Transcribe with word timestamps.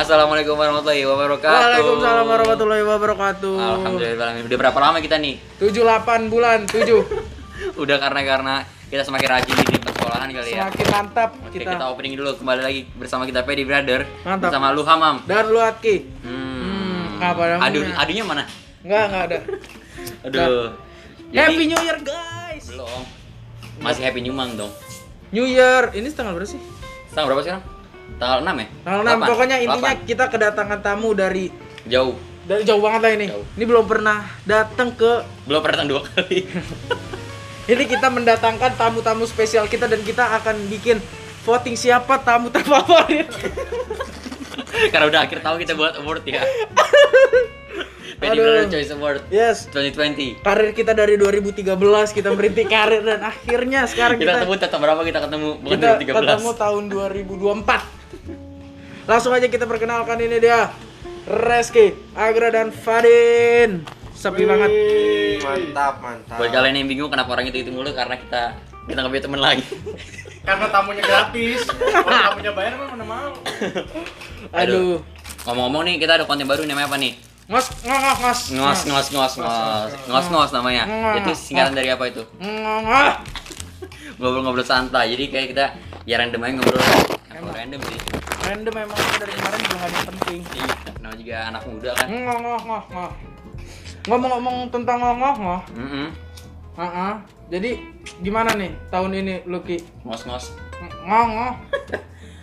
Assalamualaikum 0.00 0.56
warahmatullahi 0.56 1.04
wabarakatuh. 1.04 1.60
Waalaikumsalam 1.60 2.24
warahmatullahi 2.24 2.84
wabarakatuh. 2.88 3.56
Alhamdulillah. 3.60 4.32
Udah 4.48 4.56
berapa 4.56 4.78
lama 4.80 4.96
kita 5.04 5.20
nih? 5.20 5.36
78 5.60 6.32
bulan, 6.32 6.64
7. 6.64 6.88
Udah 7.84 7.96
karena 8.00 8.20
karena 8.24 8.54
kita 8.88 9.04
semakin 9.04 9.28
rajin 9.28 9.52
di 9.60 9.76
sekolahan 9.76 10.28
kali 10.32 10.48
ya. 10.56 10.72
Semakin 10.72 10.86
mantap 10.88 11.30
Oke, 11.44 11.60
kita. 11.60 11.76
kita. 11.76 11.84
opening 11.92 12.16
dulu 12.16 12.32
kembali 12.32 12.60
lagi 12.64 12.80
bersama 12.96 13.28
kita 13.28 13.44
Pedi 13.44 13.68
Brother. 13.68 14.08
Mantap. 14.24 14.48
Bersama 14.48 14.72
lu 14.72 14.82
Hamam. 14.88 15.20
Dan 15.28 15.52
lu 15.52 15.60
Atki. 15.60 15.96
Hmm. 16.24 17.20
apa 17.20 17.42
namanya? 17.44 17.68
Adu 17.68 17.80
adunya 17.84 18.24
mana? 18.24 18.44
Enggak, 18.80 19.04
enggak 19.04 19.22
ada. 19.28 19.38
Aduh. 20.24 20.66
Jadi- 21.28 21.36
Happy 21.36 21.64
New 21.68 21.80
Year, 21.84 21.98
guys. 22.00 22.64
Belum. 22.72 23.00
Masih 23.84 24.00
Happy 24.08 24.24
New 24.24 24.32
Month 24.32 24.56
dong. 24.56 24.72
New 25.28 25.44
Year. 25.44 25.92
Ini 25.92 26.08
tanggal 26.16 26.32
berapa 26.32 26.48
sih? 26.48 26.60
Tanggal 27.12 27.36
berapa 27.36 27.44
sekarang? 27.44 27.79
Tanggal 28.20 28.38
6 28.44 28.52
ya? 28.54 28.66
Tanggal 28.84 29.00
6. 29.00 29.06
Delapan. 29.06 29.26
Pokoknya 29.26 29.56
intinya 29.58 29.80
Delapan. 29.90 30.06
kita 30.06 30.24
kedatangan 30.28 30.78
tamu 30.80 31.10
dari 31.12 31.44
jauh. 31.84 32.14
dari 32.44 32.62
jauh 32.62 32.78
banget 32.78 33.00
lah 33.00 33.12
ini. 33.14 33.26
Jauh. 33.28 33.44
Ini 33.56 33.64
belum 33.64 33.84
pernah 33.86 34.18
datang 34.44 34.92
ke 34.92 35.24
Belum 35.44 35.60
pernah 35.60 35.80
datang 35.80 35.88
dua 35.88 36.02
kali. 36.04 36.44
Ini 37.70 37.84
kita 37.86 38.10
mendatangkan 38.10 38.74
tamu-tamu 38.74 39.24
spesial 39.24 39.64
kita 39.64 39.86
dan 39.86 40.02
kita 40.02 40.26
akan 40.36 40.58
bikin 40.66 40.98
voting 41.40 41.78
siapa 41.78 42.18
tamu 42.18 42.50
terfavorit. 42.50 43.30
karena 44.92 45.06
udah 45.06 45.20
akhir 45.22 45.38
tahun 45.38 45.56
kita 45.62 45.72
buat 45.74 45.94
award 45.96 46.22
ya. 46.26 46.42
Brother 48.20 48.68
Choice 48.68 48.92
Award 48.92 49.22
Yes. 49.32 49.64
2020. 49.70 50.44
Karir 50.44 50.70
kita 50.74 50.92
dari 50.92 51.16
2013 51.16 51.64
kita 52.10 52.28
merintis 52.28 52.68
karir 52.68 53.00
dan 53.00 53.24
akhirnya 53.24 53.88
sekarang 53.88 54.20
Kita 54.20 54.28
kita 54.28 54.36
ketemu 54.42 54.54
tetap 54.60 54.78
berapa 54.78 55.00
kita 55.00 55.18
ketemu 55.24 55.48
bukan 55.56 55.72
kita 55.72 55.88
2013. 55.96 56.20
ketemu 56.20 56.50
tahun 56.52 56.82
2024. 57.64 57.99
Langsung 59.10 59.34
aja 59.34 59.50
kita 59.50 59.66
perkenalkan 59.66 60.22
ini 60.22 60.38
dia. 60.38 60.70
Reski, 61.26 61.98
Agra 62.14 62.54
dan 62.54 62.70
Fadin. 62.70 63.82
Sepi 64.14 64.46
banget. 64.46 64.70
Mantap, 65.42 65.98
mantap. 65.98 66.38
Buat 66.38 66.54
kalian 66.54 66.78
yang 66.78 66.86
bingung 66.86 67.10
kenapa 67.10 67.34
orang 67.34 67.50
itu 67.50 67.66
itu 67.66 67.74
mulu 67.74 67.90
karena 67.90 68.14
kita 68.14 68.54
kita 68.86 69.02
nggak 69.02 69.10
punya 69.10 69.24
teman 69.26 69.40
lagi. 69.42 69.66
Karena 70.46 70.66
tamunya 70.70 71.02
gratis. 71.02 71.66
Kalau 71.66 72.06
tamunya 72.06 72.54
bayar 72.54 72.78
mah 72.78 72.86
mana 72.94 73.02
mau. 73.02 73.34
Aduh. 74.54 75.02
Ngomong-ngomong 75.42 75.82
nih 75.90 75.94
kita 75.98 76.22
ada 76.22 76.24
konten 76.30 76.46
baru 76.46 76.62
namanya 76.62 76.86
apa 76.86 76.96
nih? 77.02 77.18
Ngos 77.50 77.66
ngos 77.82 78.18
ngos. 78.22 78.40
Ngos 78.54 78.80
ngos 78.86 79.06
ngos 79.10 79.34
ngos 79.42 79.90
ngos 80.06 80.26
ngos 80.30 80.50
namanya. 80.54 80.86
Ngos. 80.86 81.18
Itu 81.18 81.30
singkatan 81.34 81.74
dari 81.74 81.90
apa 81.90 82.06
itu? 82.06 82.22
Ngos. 82.38 83.26
Ngobrol-ngobrol 84.22 84.62
santai. 84.62 85.10
Jadi 85.18 85.24
kayak 85.34 85.48
kita 85.50 85.64
ya 86.06 86.14
random 86.22 86.46
aja 86.46 86.52
ngobrol. 86.62 86.78
Ngobrol 87.26 87.58
random 87.58 87.82
sih. 87.90 88.19
Random 88.50 88.74
memang 88.74 88.98
dari 89.22 89.30
kemarin 89.30 89.62
ada 89.62 89.86
yang 89.86 90.06
penting. 90.10 90.40
Iya, 90.42 90.66
namanya 90.98 91.18
juga 91.22 91.36
anak 91.54 91.62
muda 91.70 91.90
kan. 91.94 92.06
Ngos 92.10 92.38
ngos 92.42 92.62
ngos 92.66 92.84
ngos. 92.90 93.12
Ngomong-ngomong 94.10 94.56
tentang 94.74 94.98
ngos 94.98 95.16
ngos 95.22 95.38
ngos. 95.38 95.64
Mm 95.78 96.08
Heeh. 96.74 97.12
Jadi 97.46 97.70
gimana 98.18 98.50
nih 98.58 98.74
tahun 98.90 99.10
ini 99.22 99.34
Lucky? 99.46 99.78
Ngos 100.02 100.26
ngos. 100.26 100.44
Ngos 100.82 101.26
ngos. 101.38 101.54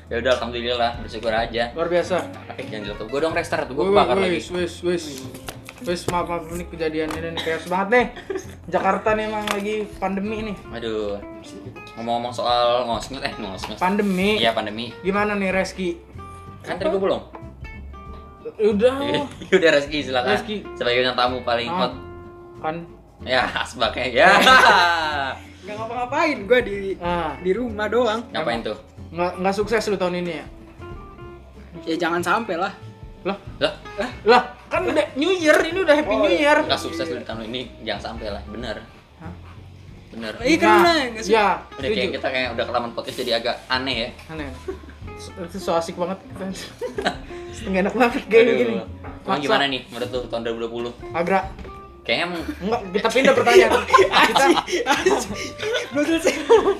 Ya 0.08 0.23
udah 0.23 0.31
alhamdulillah 0.39 0.91
bersyukur 1.03 1.33
aja. 1.35 1.75
Luar 1.75 1.91
biasa. 1.91 2.23
Oke 2.55 2.63
jangan 2.72 2.88
dilupa. 2.88 3.03
Gue 3.11 3.19
dong 3.28 3.35
restart 3.35 3.67
tuh 3.67 3.75
gue 3.75 3.91
bakar 3.91 4.16
lagi. 4.16 4.39
Wis, 4.39 4.47
wis, 4.55 4.73
wis, 4.88 5.05
maaf, 5.80 6.25
maaf 6.25 6.44
ini 6.50 6.66
kejadian 6.66 7.09
ini 7.11 7.28
nih 7.31 7.42
chaos 7.42 7.66
banget 7.67 7.88
nih. 7.89 8.06
Jakarta 8.67 9.14
nih 9.14 9.23
emang 9.25 9.45
lagi 9.47 9.75
pandemi 9.97 10.38
nih. 10.44 10.58
Aduh. 10.72 11.22
Ngomong-ngomong 11.95 12.34
soal 12.34 12.86
ngos 12.86 13.09
ngos 13.09 13.22
eh 13.22 13.34
ngos 13.36 13.61
ngos. 13.67 13.80
Pandemi. 13.80 14.38
Iya 14.38 14.52
pandemi. 14.52 14.89
Gimana 15.00 15.34
nih 15.34 15.53
Reski? 15.53 15.97
Kan 16.61 16.78
tadi 16.78 16.89
gue 16.89 17.00
belum. 17.00 17.22
Udah. 18.58 18.95
Udah 19.56 19.69
Reski 19.72 19.97
silakan. 20.03 20.34
Reski. 20.34 20.56
Sebagai 20.74 21.02
bintang 21.02 21.18
tamu 21.19 21.38
paling 21.41 21.69
Ah. 21.69 21.78
hot. 21.79 21.94
Kan. 22.59 22.75
Ya 23.22 23.46
asbaknya 23.62 24.06
ya. 24.07 24.29
Nggak 25.68 25.75
ngapa-ngapain, 25.75 26.38
gue 26.47 26.59
di 26.63 26.78
Ah, 26.97 27.35
di 27.38 27.52
rumah 27.52 27.91
doang. 27.91 28.23
Ngapain 28.31 28.63
tuh? 28.63 28.78
nggak 29.07 29.40
nggak 29.40 29.56
sukses 29.56 29.88
lu 29.88 29.96
tahun 29.96 30.19
ini 30.19 30.31
ya? 30.34 30.46
Ya 31.88 31.96
jangan 31.97 32.19
sampai 32.19 32.59
lah. 32.59 32.72
Lah, 33.23 33.38
Lah, 33.57 33.73
lah 34.23 34.41
kan 34.67 34.83
udah 34.83 35.05
New 35.16 35.31
Year 35.31 35.57
ini 35.63 35.79
udah 35.79 35.95
Happy 35.95 36.11
Oh, 36.11 36.22
New 36.22 36.33
Year. 36.33 36.57
nggak 36.59 36.78
sukses 36.78 37.07
lu 37.07 37.17
di 37.17 37.25
tahun 37.25 37.47
ini 37.47 37.61
jangan 37.81 38.13
sampai 38.13 38.29
lah, 38.29 38.44
bener. 38.45 38.78
Hah? 39.17 39.33
Bener. 40.09 40.33
Iya 40.39 40.57
kan 40.57 40.78
Nah, 40.79 40.95
sih? 41.17 41.31
Ya, 41.31 41.47
Udah 41.73 41.89
kayak 41.89 42.09
kita 42.13 42.28
kayak 42.28 42.50
udah 42.53 42.66
kelamaan 42.66 42.91
podcast 42.91 43.17
jadi 43.17 43.31
agak 43.38 43.55
aneh 43.67 43.95
ya. 43.97 44.09
Aneh. 44.29 44.47
Itu 45.17 45.57
so 45.57 45.73
asik 45.73 45.95
banget 45.95 46.19
kita. 46.28 46.45
Setengah 47.50 47.79
enak 47.83 47.94
banget 47.94 48.23
kayak 48.28 48.44
Aduh. 48.44 48.55
gini. 48.55 48.73
Emang 49.23 49.39
gimana 49.39 49.63
nih 49.66 49.81
menurut 49.88 50.09
lu 50.09 50.28
tahun 50.28 50.44
2020? 50.47 50.94
Agra. 51.11 51.39
Kayaknya 52.01 52.23
emang 52.25 52.41
Enggak, 52.61 52.81
kita 52.94 53.07
pindah 53.11 53.34
pertanyaan. 53.34 53.72
kita 54.29 54.45
Belum 55.89 56.05
selesai. 56.05 56.34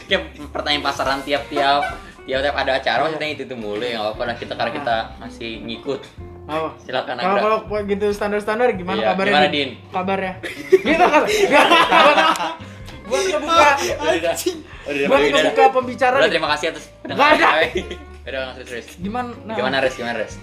kayak 0.06 0.24
pertanyaan 0.50 0.84
pasaran 0.86 1.20
tiap-tiap 1.22 1.84
tiap-tiap 2.24 2.56
ada 2.56 2.72
acara 2.76 3.00
maksudnya 3.02 3.30
itu 3.30 3.44
tuh 3.44 3.56
mulu 3.56 3.80
ya 3.80 3.98
nggak 3.98 4.12
apa-apa 4.14 4.36
kita 4.36 4.54
karena 4.54 4.72
kita 4.74 4.96
masih 5.18 5.64
ngikut 5.64 6.00
apa? 6.48 6.70
silakan 6.80 7.16
Kalau 7.18 7.38
kalau 7.62 7.82
gitu 7.84 8.06
standar-standar 8.10 8.72
gimana 8.72 8.98
Iya, 8.98 9.08
kabarnya? 9.12 9.32
gimana, 9.36 9.48
Din? 9.52 9.70
Kabarnya. 9.92 10.34
Gitu 10.72 11.04
kan. 11.04 11.24
Buat 13.08 13.24
ngebuka 13.26 13.56
udah 13.56 14.16
udah 14.20 14.34
udah 14.86 15.08
buat 15.08 15.20
ngebuka 15.26 15.64
pembicaraan. 15.72 16.20
udah 16.20 16.28
terima 16.30 16.50
kasih 16.52 16.66
atas 16.72 16.84
Nggak 17.04 17.30
ada. 17.34 17.48
udah 18.28 18.44
terus 18.54 18.68
terus 18.68 18.86
Gimana? 19.00 19.32
gimana 19.50 19.76
res 19.80 19.96
gimana 19.96 20.18
res 20.20 20.36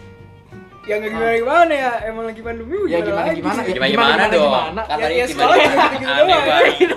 Ya 0.84 0.96
nggak 0.96 1.12
gimana 1.12 1.32
gimana 1.34 1.72
ya, 1.72 1.92
emang 2.04 2.24
lagi 2.28 2.40
pandemi. 2.40 2.76
Ya 2.88 3.00
gimana 3.00 3.24
lagi? 3.24 3.40
gimana? 3.40 3.60
Ya, 3.64 3.72
gimana 3.72 3.88
gimana 3.88 4.22
dong 4.28 4.44
gimana? 4.44 4.80
kan 4.84 4.96
Ya, 4.96 5.04
tadi 5.04 5.14
ya, 5.14 5.24
gimana 5.24 5.48
doang. 5.48 6.44
banget 6.44 6.92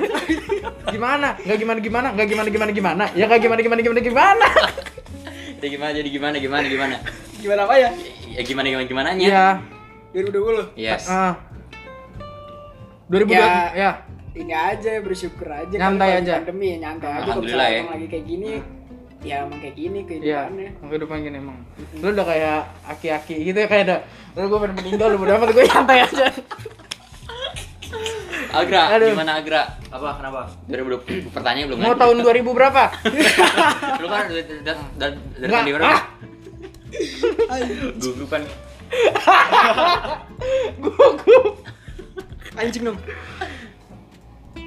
Gimana? 0.87 1.27
Enggak 1.39 1.57
gimana 1.57 1.79
gimana? 1.79 2.07
Enggak 2.11 2.27
gimana 2.27 2.49
gimana 2.49 2.71
gimana? 2.71 3.03
Ya 3.11 3.23
enggak 3.27 3.39
gimana 3.39 3.59
gimana 3.61 3.81
gimana 3.81 4.01
gimana? 4.01 4.47
jadi 5.57 5.67
gimana 5.69 5.91
jadi 5.93 6.09
gimana 6.09 6.35
gimana 6.37 6.65
gimana 6.67 6.95
Gimana 7.37 7.61
apa 7.63 7.75
ya? 7.77 7.89
Ya 8.37 8.43
gimana 8.43 8.67
gimana 8.69 8.85
gimana 8.85 9.09
nya 9.11 9.25
Iya. 9.25 9.45
2020. 10.13 10.77
yes 10.77 11.09
Ah. 11.09 11.33
2020 13.07 13.33
Ya. 13.33 13.49
ya. 13.73 13.91
Ini 14.31 14.53
aja 14.53 14.91
bersyukur 15.01 15.47
aja. 15.47 15.65
kan 15.71 15.97
Nyantai 15.97 16.21
aja. 16.21 16.33
Pandemi 16.39 16.67
ya 16.69 16.77
nyantai 16.79 17.09
aja. 17.09 17.17
Kalau 17.17 17.25
Alhamdulillah 17.41 17.57
misalnya 17.57 17.73
ya. 17.73 17.81
emang 17.81 17.93
lagi 17.95 18.07
kayak 18.07 18.25
gini, 18.27 18.51
ya 19.19 19.35
emang 19.41 19.57
kayak 19.57 19.75
gini 19.75 19.97
Iya, 19.97 20.05
kehidupannya. 20.05 20.69
kehidupan 20.83 21.17
gini 21.19 21.37
emang. 21.39 21.57
Lu 21.95 22.07
udah 22.07 22.25
kayak 22.27 22.57
aki-aki 22.85 23.35
gitu 23.43 23.57
ya 23.57 23.67
kayak 23.67 23.83
ada 23.83 23.97
lu 24.35 24.45
gue 24.45 24.59
pengen 24.61 24.75
meninggal 24.77 25.07
lu 25.09 25.17
udah 25.19 25.35
amat 25.35 25.49
gue 25.49 25.63
santai 25.65 25.97
aja. 25.99 26.25
Agra 28.49 28.81
Aduh. 28.91 29.11
gimana 29.11 29.33
Agra 29.37 29.61
Apa 29.87 30.17
kenapa? 30.17 30.41
2020 30.67 31.29
pertanyaan 31.29 31.65
belum 31.67 31.77
Mau 31.79 31.93
kan? 31.93 31.99
tahun 31.99 32.15
2000 32.19 32.41
berapa? 32.53 32.83
lu 33.97 34.07
kan 34.07 34.23
dari 34.25 34.43
dari 34.43 34.61
dari 34.61 35.15
dari 35.35 35.47
Nggak, 35.47 35.61
tahun 35.63 35.75
berapa 35.77 35.89
ah! 35.89 36.01
Gugupan 37.97 38.43
Gugup. 40.79 41.59
Anjing 42.55 42.83
dong. 42.85 42.97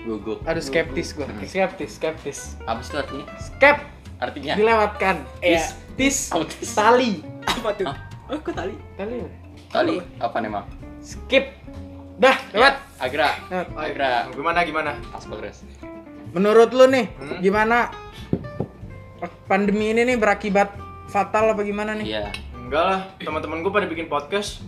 gugup 0.00 0.40
Aduh 0.44 0.60
skeptis 0.60 1.12
gua. 1.12 1.28
Skeptis, 1.42 1.96
skeptis. 1.96 2.38
apa 2.64 2.80
sih 2.80 2.90
itu 2.90 2.98
artinya 2.98 3.24
Skep 3.38 3.76
artinya 4.18 4.52
dilewatkan. 4.56 5.16
Iya. 5.40 5.60
Tis, 5.96 6.28
tis, 6.30 6.32
Oh, 6.32 6.44
tis. 6.44 6.72
tali. 6.72 7.20
Apa 7.44 7.72
tuh? 7.74 7.88
Oh, 8.26 8.36
kok 8.36 8.52
tali? 8.52 8.76
Tali. 8.94 9.24
tali 9.68 9.96
apa 10.18 10.36
nih 10.36 10.50
mak 10.50 10.64
Skip. 11.00 11.56
Dah, 12.16 12.36
lewat. 12.52 12.74
Agra 12.98 13.32
Lewat. 13.48 13.66
Agra 13.72 14.12
Gimana 14.30 14.60
gimana? 14.62 14.92
asbak 15.10 15.40
res 15.40 15.64
Menurut 16.30 16.70
lu 16.70 16.84
nih, 16.86 17.08
Hmm? 17.10 17.38
gimana 17.40 17.90
pandemi 19.46 19.90
ini 19.90 20.04
nih 20.04 20.16
berakibat 20.16 20.70
fatal 21.10 21.50
apa 21.50 21.60
gimana 21.60 21.92
nih? 21.92 22.06
iya 22.08 22.24
Enggak 22.54 22.84
lah, 22.84 23.00
teman-teman 23.18 23.60
gue 23.60 23.72
pada 23.72 23.84
bikin 23.84 24.06
podcast. 24.06 24.62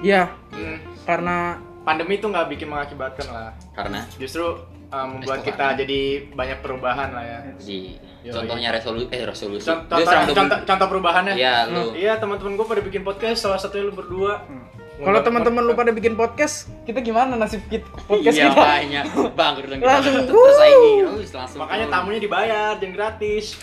Iya, 0.00 0.32
Hmm, 0.50 0.80
karena 1.04 1.60
pandemi 1.80 2.16
itu 2.16 2.24
nggak 2.24 2.48
bikin 2.48 2.66
mengakibatkan 2.66 3.26
lah. 3.26 3.52
karena 3.72 4.00
Justru 4.16 4.56
uh, 4.86 5.06
membuat 5.06 5.40
Restoran. 5.40 5.48
kita 5.50 5.66
jadi 5.78 6.00
banyak 6.30 6.58
perubahan 6.60 7.08
lah 7.10 7.20
ya. 7.22 7.38
di 7.54 8.00
Yoi. 8.22 8.32
contohnya 8.32 8.72
resolusi 8.72 9.06
eh 9.10 9.20
resolusi 9.22 9.68
Contoh, 9.68 10.00
contoh, 10.00 10.32
contoh, 10.32 10.58
contoh 10.64 10.86
perubahannya. 10.88 11.34
iya 11.34 11.68
lu 11.68 11.92
Iya, 11.92 12.16
teman-teman 12.16 12.56
gue 12.56 12.64
pada 12.64 12.80
bikin 12.80 13.04
podcast, 13.04 13.44
salah 13.44 13.60
satunya 13.60 13.84
lu 13.84 13.92
berdua. 13.92 14.40
kalau 14.94 15.20
teman-teman 15.20 15.60
lu 15.60 15.74
pada 15.74 15.90
bikin 15.90 16.14
podcast, 16.14 16.70
kita 16.84 17.02
gimana 17.02 17.34
nasib 17.34 17.60
kita 17.66 17.84
podcast 18.06 18.32
iya 18.32 18.46
kita? 18.46 18.56
makanya 18.56 19.00
bang 19.34 19.52
Langsung, 19.76 20.14
tersaingi 20.24 20.92
langsung 21.30 21.58
Makanya 21.60 21.86
tamunya 21.90 22.20
dibayar, 22.22 22.72
jangan 22.78 22.94
gratis. 22.94 23.58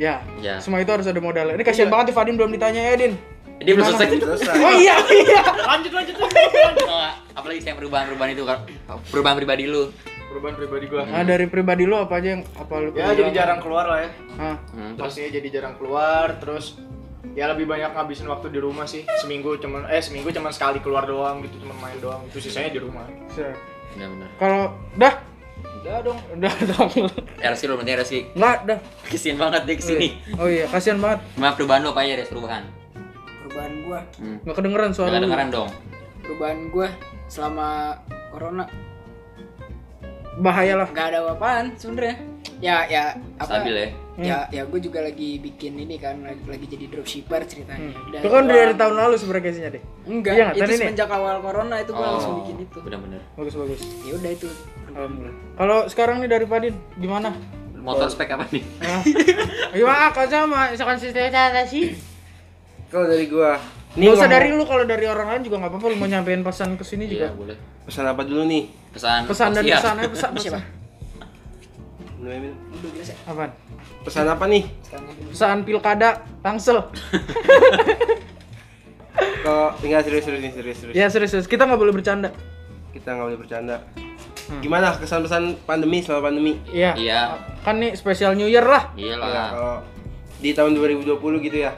Ya, 0.00 0.24
Ya. 0.40 0.56
semua 0.64 0.80
itu 0.80 0.88
harus 0.88 1.04
ada 1.04 1.20
modal. 1.20 1.52
Ini 1.52 1.60
kasihan 1.60 1.92
banget 1.92 2.10
nih 2.10 2.16
Fadin 2.16 2.34
belum 2.40 2.50
ditanya 2.56 2.80
ya, 2.88 2.94
Din. 2.96 3.14
dia 3.60 3.76
belum 3.76 3.92
selesai. 3.92 4.16
Oh 4.56 4.72
iya, 4.72 4.96
iya. 5.12 5.44
lanjut 5.68 5.92
lanjut 5.92 6.16
lanjut. 6.16 6.88
Oh, 6.88 7.12
apalagi 7.36 7.60
saya 7.60 7.76
perubahan-perubahan 7.76 8.32
itu 8.32 8.44
kan 8.48 8.64
perubahan 9.12 9.36
pribadi 9.36 9.68
lu 9.68 9.92
Perubahan 10.30 10.54
pribadi 10.56 10.86
gue. 10.86 11.02
Nah, 11.04 11.26
dari 11.26 11.44
pribadi 11.50 11.84
lu 11.84 11.98
apa 11.98 12.22
aja 12.22 12.38
yang 12.38 12.42
apa 12.54 12.74
lu 12.80 12.94
Ya 12.96 13.12
jadi 13.12 13.44
jarang 13.44 13.60
keluar 13.60 13.84
lah 13.84 13.98
ya. 14.00 14.10
Ah, 14.38 14.56
hmm, 14.72 14.94
terus 14.96 15.12
Pastinya 15.12 15.30
jadi 15.36 15.48
jarang 15.52 15.74
keluar, 15.76 16.38
terus 16.40 16.78
ya 17.34 17.50
lebih 17.50 17.66
banyak 17.66 17.90
ngabisin 17.92 18.30
waktu 18.30 18.48
di 18.48 18.58
rumah 18.62 18.86
sih 18.88 19.04
seminggu 19.20 19.58
cuman 19.60 19.86
eh 19.86 20.02
seminggu 20.02 20.32
cuman 20.34 20.50
sekali 20.50 20.80
keluar 20.82 21.06
doang 21.06 21.44
gitu 21.46 21.62
cuman 21.62 21.76
main 21.78 21.98
doang 22.02 22.22
itu 22.26 22.42
sisanya 22.42 22.74
di 22.74 22.80
rumah 22.82 23.06
Benar-benar. 23.94 24.28
Kalau 24.38 24.62
dah, 24.94 25.14
udah 25.60 25.96
dong, 26.02 26.18
udah 26.30 26.54
dong. 26.66 26.90
RSI 27.38 27.64
lu 27.64 27.74
berarti 27.74 27.92
RSI. 27.94 28.18
Nggak, 28.32 28.56
dah. 28.64 28.78
Kesian 29.04 29.36
banget 29.36 29.62
dia 29.64 29.74
ke 29.74 29.84
sini. 29.84 30.08
Oh 30.34 30.44
iya, 30.44 30.64
kasihan 30.66 30.98
banget. 30.98 31.20
Gimana 31.34 31.52
perubahan 31.54 31.80
lo 31.80 31.90
apa 31.90 32.00
aja 32.02 32.14
Res 32.14 32.28
perubahan? 32.28 32.62
Perubahan 33.40 33.72
gua, 33.82 34.00
Hmm. 34.16 34.36
Nggak 34.40 34.56
kedengeran 34.56 34.90
suara 34.90 35.08
Jangan 35.08 35.18
lu. 35.18 35.26
dengeran 35.26 35.48
dong. 35.50 35.70
perubahan 36.20 36.58
gua 36.68 36.88
selama 37.26 37.68
corona 38.30 38.64
Bahaya 40.38 40.78
lah. 40.78 40.88
nggak 40.92 41.06
ada 41.10 41.18
apa-apaan 41.26 41.64
sebenarnya. 41.74 42.16
Ya 42.60 42.84
ya 42.86 43.04
apa? 43.40 43.50
Stabil 43.58 43.74
ya. 43.74 43.88
Ya 44.20 44.38
ya 44.52 44.62
gue 44.68 44.78
juga 44.78 45.00
lagi 45.00 45.40
bikin 45.40 45.80
ini 45.80 45.96
kan 45.96 46.20
lagi, 46.22 46.44
lagi 46.44 46.66
jadi 46.68 46.92
dropshipper 46.92 47.40
ceritanya. 47.48 47.90
Dan 48.12 48.20
Itu 48.20 48.28
kan 48.28 48.44
dari 48.46 48.74
tahun 48.76 48.94
lalu 48.94 49.14
sebenarnya 49.16 49.44
case-nya 49.48 49.70
deh. 49.74 49.82
Enggak, 50.06 50.32
Iya 50.36 50.46
itu 50.54 50.72
semenjak 50.76 51.08
awal 51.08 51.40
corona 51.40 51.80
itu 51.80 51.90
gua 51.90 52.04
Oh. 52.04 52.10
langsung 52.14 52.34
bikin 52.44 52.56
itu. 52.62 52.78
Benar-benar. 52.84 53.20
Bagus 53.34 53.54
bagus. 53.56 53.80
Ya 54.04 54.12
udah 54.14 54.30
itu. 54.30 54.48
Alhamdulillah. 54.92 55.36
Kalau 55.56 55.78
sekarang 55.88 56.16
nih 56.20 56.30
dari 56.30 56.46
Padin 56.46 56.74
gimana? 57.00 57.32
Motor 57.80 58.12
spek 58.12 58.28
apa 58.28 58.44
nih? 58.52 58.60
Nah, 58.84 59.00
gimana 59.72 60.12
kau 60.12 60.28
sama 60.28 60.68
konsistensi 60.76 61.64
sih? 61.72 61.84
Kalau 62.92 63.08
dari 63.08 63.24
Nggak 63.90 64.12
usah 64.14 64.28
dari 64.28 64.48
lu 64.50 64.62
kalau 64.62 64.84
dari 64.84 65.02
orang 65.04 65.26
lain 65.28 65.42
juga 65.42 65.56
nggak 65.58 65.70
apa-apa 65.70 65.86
lu 65.88 65.96
mau 65.96 66.06
nyampein 66.06 66.42
pesan 66.42 66.78
ke 66.78 66.84
sini 66.84 67.04
Iya, 67.04 67.26
juga. 67.26 67.28
boleh. 67.34 67.56
pesan 67.82 68.04
apa 68.06 68.22
dulu 68.22 68.42
nih? 68.46 68.62
Pesan 68.90 69.20
Pesan 69.26 69.48
dan 69.50 69.62
Iya. 69.64 69.76
pesan 69.76 69.94
pesan 70.06 70.30
Siapa? 70.36 70.38
pesan. 70.38 70.62
Lu, 72.20 72.28
Emil. 72.28 72.52
Udah 72.70 72.90
jelas. 72.92 73.10
Apaan? 73.24 73.50
Pesan 74.00 74.26
apa 74.26 74.44
nih? 74.46 74.62
Pesan 75.26 75.56
pilkada 75.64 76.08
Tangsel. 76.38 76.78
Kalau 79.42 79.66
tinggal 79.82 80.00
serius-serius 80.00 80.40
nih, 80.40 80.52
serius-serius. 80.52 80.94
Ya 80.94 81.06
serius, 81.08 81.30
serius. 81.32 81.48
kita 81.48 81.66
nggak 81.66 81.80
boleh 81.80 81.90
bercanda. 81.92 82.30
Kita 82.92 83.10
nggak 83.10 83.26
boleh 83.26 83.40
bercanda. 83.40 83.76
Hmm. 84.46 84.60
Gimana 84.60 84.94
kesan-pesan 84.94 85.62
pandemi 85.62 85.98
selama 85.98 86.28
pandemi? 86.28 86.52
Iya. 86.68 86.94
Iya. 86.94 87.20
Kan 87.60 87.78
nih 87.78 87.94
spesial 87.94 88.34
New 88.34 88.46
Year 88.46 88.62
lah. 88.62 88.94
Iya 88.94 89.14
Ya, 89.14 89.16
lah. 89.16 89.48
kalau 89.50 89.76
di 90.38 90.50
tahun 90.52 90.72
2020 90.74 91.10
gitu 91.40 91.58
ya. 91.60 91.72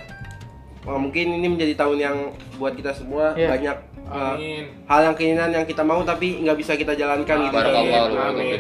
Wah, 0.83 0.99
mungkin 0.99 1.31
ini 1.33 1.47
menjadi 1.47 1.75
tahun 1.77 1.97
yang 1.97 2.17
buat 2.57 2.75
kita 2.75 2.91
semua 2.91 3.33
Iya. 3.33 3.49
banyak 3.51 3.77
uh, 4.05 4.35
amin 4.35 4.67
hal 4.85 5.01
yang 5.05 5.15
keinginan 5.15 5.51
yang 5.53 5.63
kita 5.63 5.81
mau 5.81 6.03
tapi 6.03 6.43
nggak 6.43 6.57
bisa 6.57 6.75
kita 6.75 6.93
jalankan 6.93 7.37
gitu. 7.41 7.55
Barakallah 7.55 8.03
lu. 8.05 8.17
Amin. 8.19 8.59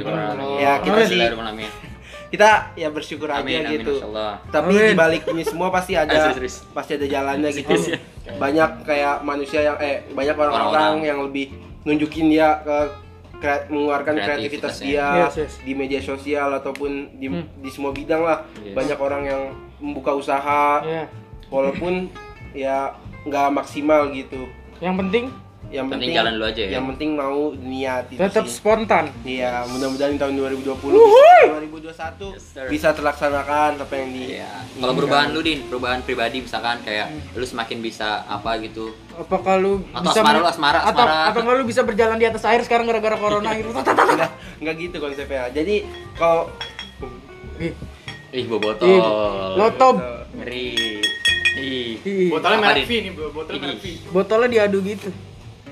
Ya, 0.56 0.78
kita 0.78 1.00
sih 1.04 1.18
Amin. 1.18 1.66
kita 2.32 2.72
ya 2.72 2.88
bersyukur 2.88 3.28
Amin, 3.28 3.60
aja 3.60 3.68
amin, 3.68 3.74
gitu. 3.76 3.94
masyaallah. 3.98 4.32
Tapi 4.48 4.72
Amin. 4.72 4.88
di 4.88 4.96
balik 4.96 5.22
ini 5.28 5.42
semua 5.42 5.68
pasti 5.68 5.92
ada 5.92 6.30
pasti 6.72 6.92
ada 6.94 7.06
jalannya 7.06 7.50
gitu. 7.52 7.74
Ya. 8.22 8.38
Banyak 8.38 8.70
kayak 8.82 9.14
manusia 9.20 9.60
yang 9.60 9.76
eh 9.76 10.06
banyak 10.08 10.32
orang-orang 10.32 11.02
yang 11.02 11.18
lebih 11.20 11.50
nunjukin 11.82 12.30
dia 12.30 12.62
ke 12.62 12.78
kre- 13.36 13.66
mengeluarkan 13.66 14.14
kreativitas 14.16 14.78
Kreativitasnya. 14.78 14.86
dia 14.86 15.06
Yes, 15.20 15.34
yes. 15.36 15.52
di 15.60 15.72
media 15.74 15.98
sosial 15.98 16.54
ataupun 16.54 17.18
di, 17.18 17.26
Hmm. 17.26 17.50
di 17.58 17.66
semua 17.66 17.90
bidang 17.90 18.22
lah. 18.22 18.46
Yes. 18.56 18.72
Banyak 18.72 18.96
orang 18.96 19.22
yang 19.26 19.42
membuka 19.76 20.14
usaha 20.14 20.78
Iya. 20.80 21.10
Walaupun 21.52 22.08
ya 22.50 22.96
nggak 23.22 23.48
maksimal 23.52 24.08
gitu. 24.10 24.48
Yang 24.80 24.96
penting 24.98 25.24
Yang 25.64 25.88
Penting 25.88 26.04
penting, 26.04 26.18
jalan 26.20 26.32
dulu 26.34 26.46
aja 26.46 26.60
ya. 26.60 26.70
Yang 26.74 26.84
penting 26.86 27.10
mau 27.14 27.38
niat 27.54 28.04
itu 28.06 28.20
tetap 28.20 28.44
sih. 28.44 28.52
spontan. 28.52 29.08
Iya, 29.22 29.64
mudah-mudahan 29.64 30.12
di 30.12 30.20
tahun 30.20 30.34
2020 30.36 30.68
bisa, 30.68 31.48
2021 31.48 32.28
Yes, 32.28 32.44
sir. 32.44 32.66
bisa 32.68 32.88
terlaksanakan 32.92 33.70
apa 33.78 33.94
yang 33.94 34.10
di 34.10 34.36
Iya. 34.36 34.52
Kalau 34.76 34.92
perubahan 34.92 35.32
lu 35.32 35.40
din, 35.40 35.64
perubahan 35.64 36.02
pribadi 36.02 36.44
misalkan 36.44 36.76
kayak 36.82 37.08
lu 37.32 37.46
semakin 37.46 37.78
bisa 37.78 38.20
apa 38.22 38.60
gitu. 38.60 38.92
Apakah 39.14 39.56
lu 39.56 39.80
Atau 39.90 40.02
bisa 40.04 40.20
asmara 40.20 40.36
lu, 40.36 40.44
asmara, 40.44 40.80
atau 40.82 40.92
asmara. 41.00 41.30
atau 41.30 41.40
nggak 41.40 41.56
lu 41.56 41.64
bisa 41.64 41.80
berjalan 41.80 42.16
di 42.16 42.26
atas 42.26 42.42
air 42.44 42.60
sekarang 42.60 42.84
gara-gara 42.84 43.16
corona 43.16 43.50
gitu? 43.54 43.72
enggak 43.72 44.30
enggak 44.60 44.74
gitu 44.78 44.96
konsepnya. 44.98 45.48
Jadi 45.48 45.88
kalau 46.12 46.52
Ih, 47.56 47.72
Ih, 48.30 48.44
bawa 48.44 48.58
ih, 48.58 48.60
botol. 48.60 48.92
lotob. 49.56 49.96
Ngeri. 50.34 50.91
Ih. 51.62 52.28
Botolnya 52.28 52.58
Apa, 52.58 52.66
merek 52.68 52.82
Din? 52.82 52.88
V 52.88 52.92
nih 53.00 53.12
bro 53.12 53.26
botolnya 53.30 53.56
Ini. 53.56 53.66
merek 53.68 53.78
V 53.78 53.86
botolnya 54.10 54.48
diadu 54.50 54.78
gitu. 54.82 55.08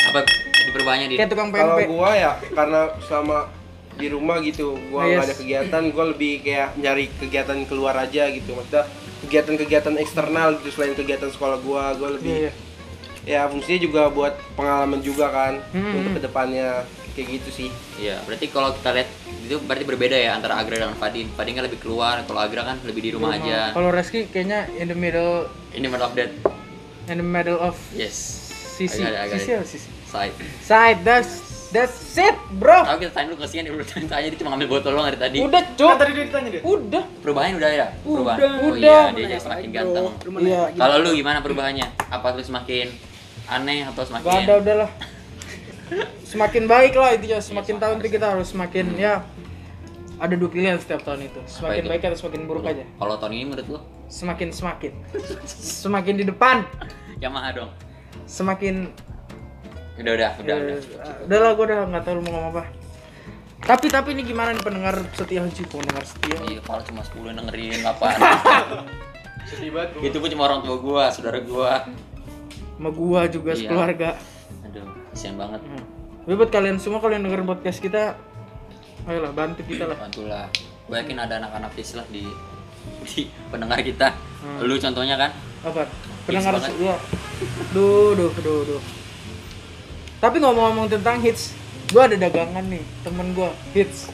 Apa 0.01 0.19
di 0.25 0.71
perubahannya 0.71 1.07
din? 1.09 1.19
Kayak 1.19 1.31
tukang 1.31 1.49
kalau 1.51 1.75
pempek. 1.75 1.87
gua 1.89 2.11
ya 2.15 2.31
karena 2.49 2.81
selama 3.03 3.39
di 3.93 4.07
rumah 4.09 4.37
gitu, 4.41 4.67
gua 4.89 5.03
Yes. 5.03 5.13
nggak 5.13 5.27
ada 5.27 5.37
kegiatan, 5.37 5.83
gua 5.91 6.05
lebih 6.09 6.33
kayak 6.41 6.69
nyari 6.75 7.05
kegiatan 7.13 7.59
keluar 7.65 7.95
aja 7.97 8.23
gitu. 8.31 8.51
Maksudnya 8.51 8.87
kegiatan-kegiatan 9.21 9.95
eksternal 9.99 10.57
gitu 10.57 10.69
selain 10.73 10.95
kegiatan 10.95 11.29
sekolah 11.29 11.59
gua, 11.59 11.93
gua 11.95 12.17
lebih 12.17 12.49
Iya. 12.49 12.53
ya 13.23 13.41
fungsinya 13.45 13.77
juga 13.79 14.03
buat 14.09 14.33
pengalaman 14.57 15.01
juga 15.01 15.29
kan 15.29 15.61
Hmm. 15.71 15.93
untuk 15.95 16.17
ke 16.17 16.21
depannya 16.23 16.89
kayak 17.13 17.29
gitu 17.35 17.51
sih. 17.51 17.69
Iya, 17.97 18.23
berarti 18.23 18.47
kalau 18.47 18.73
kita 18.73 18.91
lihat 18.93 19.09
itu 19.41 19.57
berarti 19.61 19.85
berbeda 19.85 20.15
ya 20.15 20.31
antara 20.33 20.57
Agra 20.57 20.81
dengan 20.81 20.95
Fadin. 20.95 21.27
Fadin 21.31 21.53
kan 21.53 21.65
lebih 21.65 21.79
keluar, 21.79 22.23
kalau 22.23 22.41
Agra 22.41 22.63
kan 22.65 22.77
lebih 22.81 23.01
di 23.01 23.11
rumah 23.11 23.33
aja. 23.33 23.71
Kalau 23.71 23.89
Reski 23.89 24.27
kayaknya 24.27 24.71
in 24.75 24.87
the 24.87 24.95
middle 24.95 25.47
Ini 25.71 25.85
middle 25.85 26.03
of 26.03 26.15
that. 26.15 26.31
in 27.07 27.17
the 27.17 27.27
middle 27.27 27.59
of 27.59 27.75
Yes. 27.91 28.15
sisi 28.77 29.03
sisi 29.03 29.51
apa 29.51 29.63
sisi 29.63 29.89
Side. 30.07 30.35
side 30.61 30.99
that's 31.03 31.39
that's 31.69 31.95
it 32.15 32.33
bro 32.53 32.83
Tahu 32.83 32.99
kita 32.99 33.13
tanya 33.13 33.27
dulu 33.31 33.43
kesian 33.43 33.63
dia 33.63 33.75
tanya 34.09 34.27
dia 34.27 34.39
cuma 34.39 34.51
ngambil 34.51 34.69
botol 34.73 34.91
doang 34.93 35.07
dari 35.07 35.19
tadi. 35.19 35.39
udah 35.39 35.61
kan 35.61 35.75
cuk 35.77 35.95
tadi 35.97 36.11
dia 36.13 36.25
ditanya 36.25 36.51
dia 36.51 36.63
udah 36.65 37.05
Perubahannya 37.21 37.55
udah 37.57 37.71
ya? 37.71 37.87
Perubahan. 38.01 38.37
Udah. 38.37 38.51
Oh 38.57 38.71
Udah. 38.71 38.81
iya, 38.81 39.01
dia 39.13 39.25
jadi 39.29 39.39
semakin 39.39 39.69
ganteng. 39.71 40.05
Lu 40.25 40.39
Iya. 40.41 40.63
Kalau 40.73 40.95
lu 40.99 41.11
gimana 41.13 41.39
perubahannya? 41.41 41.87
Apa 42.09 42.27
lu 42.33 42.43
semakin 42.43 42.87
aneh 43.47 43.81
atau 43.85 44.03
semakin 44.03 44.27
gak 44.27 44.43
ada 44.45 44.55
udahlah 44.57 44.91
semakin 46.23 46.65
baik 46.65 46.95
lah 46.95 47.11
itu 47.13 47.27
ya 47.29 47.39
semakin 47.39 47.77
tahun 47.77 47.99
tuh 47.99 48.09
kita 48.09 48.27
harus 48.29 48.49
semakin 48.49 48.95
ya 48.95 49.23
ada 50.17 50.35
dua 50.35 50.47
pilihan 50.47 50.77
setiap 50.77 51.01
tahun 51.01 51.25
itu 51.25 51.41
semakin 51.45 51.81
itu? 51.81 51.89
baik 51.89 52.03
atau 52.05 52.19
semakin 52.21 52.41
buruk 52.45 52.65
aja 52.65 52.85
Kalau 52.85 53.15
tahun 53.17 53.33
ini 53.33 53.45
menurut 53.47 53.69
lu? 53.69 53.81
semakin 54.07 54.49
semakin 54.51 54.93
semakin 55.47 56.15
di 56.17 56.25
depan 56.25 56.67
Yamaha 57.19 57.51
dong. 57.55 57.71
semakin 58.25 58.91
Udah 59.97 60.13
udah 60.15 60.31
udah. 60.41 60.55
Eh, 60.57 60.81
udah. 60.81 61.15
udah 61.27 61.39
lah 61.39 61.51
gue 61.53 61.65
udah 61.67 61.79
nggak 61.87 62.03
tahu 62.03 62.15
lu 62.15 62.23
mau 62.23 62.33
ngomong 62.33 62.53
apa 62.53 62.63
tapi 63.61 63.87
tapi 63.87 64.09
ini 64.11 64.25
gimana 64.25 64.51
nih 64.51 64.63
pendengar 64.63 64.97
setia 65.13 65.45
Haji 65.45 65.63
pendengar 65.67 66.01
setia 66.03 66.39
Iya, 66.43 66.61
kalau 66.61 66.81
cuma 66.81 67.05
10 67.05 67.29
yang 67.29 67.37
dengerin 67.39 67.81
apaan. 67.85 68.17
sedih 69.51 69.71
banget 69.71 70.01
itu 70.03 70.17
pun 70.17 70.29
cuma 70.29 70.43
orang 70.47 70.61
tua 70.61 70.77
gua, 70.77 71.05
saudara 71.09 71.41
gua. 71.41 71.85
sama 72.73 72.91
gua 72.91 73.21
juga 73.27 73.53
Iya. 73.53 73.61
sekeluarga 73.63 74.11
Aduh, 74.71 74.87
kasihan 75.11 75.35
banget. 75.35 75.61
Hmm. 75.67 75.85
Tapi 76.23 76.35
buat 76.39 76.51
kalian 76.55 76.79
semua 76.79 77.03
kalian 77.03 77.27
dengerin 77.27 77.43
podcast 77.43 77.83
kita, 77.83 78.15
ayolah 79.11 79.35
bantu 79.35 79.67
kita 79.67 79.91
lah. 79.91 79.99
Bantulah. 79.99 80.47
Gue 80.87 80.97
yakin 81.03 81.19
ada 81.19 81.43
anak-anak 81.43 81.75
Islah 81.75 82.07
di 82.07 82.23
di 83.03 83.27
pendengar 83.51 83.83
kita. 83.83 84.15
Hmm. 84.15 84.63
Lu 84.63 84.79
contohnya 84.79 85.19
kan? 85.19 85.35
Apa? 85.67 85.91
Pendengar 86.23 86.63
banget. 86.63 86.71
ya. 86.79 86.97
Duh, 87.75 88.15
duh, 88.15 88.31
duh, 88.39 88.61
duh. 88.63 88.83
Tapi 90.23 90.37
ngomong-ngomong 90.39 90.87
tentang 90.87 91.19
hits, 91.19 91.57
gua 91.91 92.07
ada 92.07 92.15
dagangan 92.15 92.63
nih, 92.71 92.85
temen 93.03 93.35
gua 93.35 93.51
hits. 93.75 94.13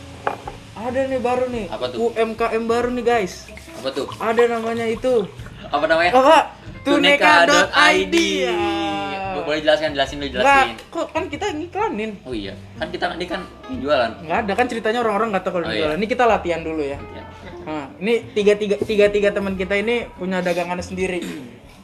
Ada 0.73 1.11
nih 1.11 1.21
baru 1.21 1.51
nih, 1.51 1.67
Apa 1.69 1.91
tuh? 1.91 2.15
UMKM 2.15 2.63
baru 2.65 2.89
nih 2.97 3.05
guys. 3.05 3.45
Apa 3.83 3.89
tuh? 3.93 4.07
Ada 4.17 4.57
namanya 4.57 4.87
itu. 4.89 5.29
Apa 5.69 5.85
namanya? 5.85 6.13
Apa? 6.15 6.39
Tuneka.id. 6.87 7.51
Tuneka.id. 7.51 8.17
Ya. 8.47 9.26
Bo- 9.37 9.45
Boleh 9.47 9.61
jelasin, 9.61 9.93
jelasin 9.93 10.17
lu 10.17 10.27
Nggak, 10.27 10.35
jelasin. 10.37 10.69
kok 10.89 11.07
kan 11.11 11.25
kita 11.27 11.47
ngiklanin. 11.51 12.11
Oh 12.23 12.33
iya, 12.33 12.55
kan 12.75 12.89
kita 12.89 13.05
ini 13.13 13.27
kan 13.27 13.41
jualan. 13.71 14.11
Nggak 14.21 14.39
ada 14.41 14.53
kan 14.53 14.67
ceritanya 14.67 14.99
orang-orang 15.01 15.29
nggak 15.31 15.43
tahu 15.43 15.53
kalau 15.55 15.67
Oh, 15.67 15.73
jualan. 15.73 15.93
iya. 15.93 15.99
Ini 15.99 16.07
kita 16.07 16.25
latihan 16.25 16.61
dulu 16.61 16.83
ya. 16.83 16.99
Ya. 17.13 17.25
Nah, 17.63 17.87
ini 17.99 18.15
tiga 18.31 18.55
tiga 18.55 18.77
tiga 18.79 19.07
tiga 19.09 19.29
teman 19.31 19.55
kita 19.55 19.75
ini 19.75 20.07
punya 20.13 20.39
dagangannya 20.39 20.81
sendiri. 20.81 21.21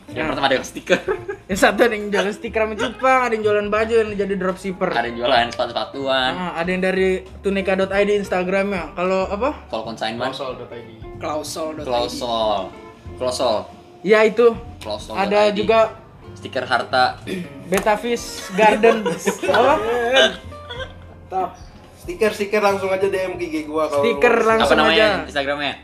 Yang 0.09 0.19
Nah, 0.19 0.29
pertama 0.29 0.47
ada 0.47 0.55
yang 0.55 0.67
stiker, 0.67 1.01
yang 1.49 1.57
satu 1.59 1.81
ada 1.81 1.95
yang 1.95 2.07
jualan 2.07 2.33
stiker 2.33 2.61
sama 2.61 2.75
cupang, 2.75 3.21
ada 3.23 3.33
yang 3.33 3.43
jualan 3.43 3.67
baju 3.67 3.95
yang 3.97 4.11
jadi 4.15 4.35
dropshipper. 4.37 4.89
ada 4.91 5.07
yang 5.07 5.17
jualan 5.17 5.47
sepatu-sepatuan, 5.49 6.31
Nah, 6.31 6.51
ada 6.53 6.69
yang 6.69 6.83
dari 6.83 7.09
tuneka.id 7.41 7.89
Instagramnya. 8.13 8.93
Kalau 8.93 9.25
apa? 9.27 9.51
call 9.67 9.83
consignment, 9.83 10.29
Klausol.id 10.31 10.69
Klausol.id. 11.17 11.83
klosol, 11.83 12.69
klosol, 13.15 13.57
Ya 14.03 14.21
itu. 14.23 14.53
klosol. 14.79 15.15
Ada 15.15 15.49
juga 15.51 15.97
stiker 16.35 16.65
harta, 16.65 17.19
Betafish 17.67 18.25
Garden. 18.53 19.07
apa? 19.49 19.75
Tap. 21.27 21.51
Stiker-stiker 21.99 22.59
langsung 22.59 22.91
aja 22.91 23.07
DM 23.07 23.39
ke 23.39 23.47
IG 23.47 23.57
gua 23.65 23.87
kalau 23.87 24.03
Stiker 24.03 24.35
lu- 24.35 24.49
langsung 24.49 24.75
apa 24.75 24.83
namanya 24.83 25.07
aja. 25.23 25.25
Instagramnya? 25.25 25.75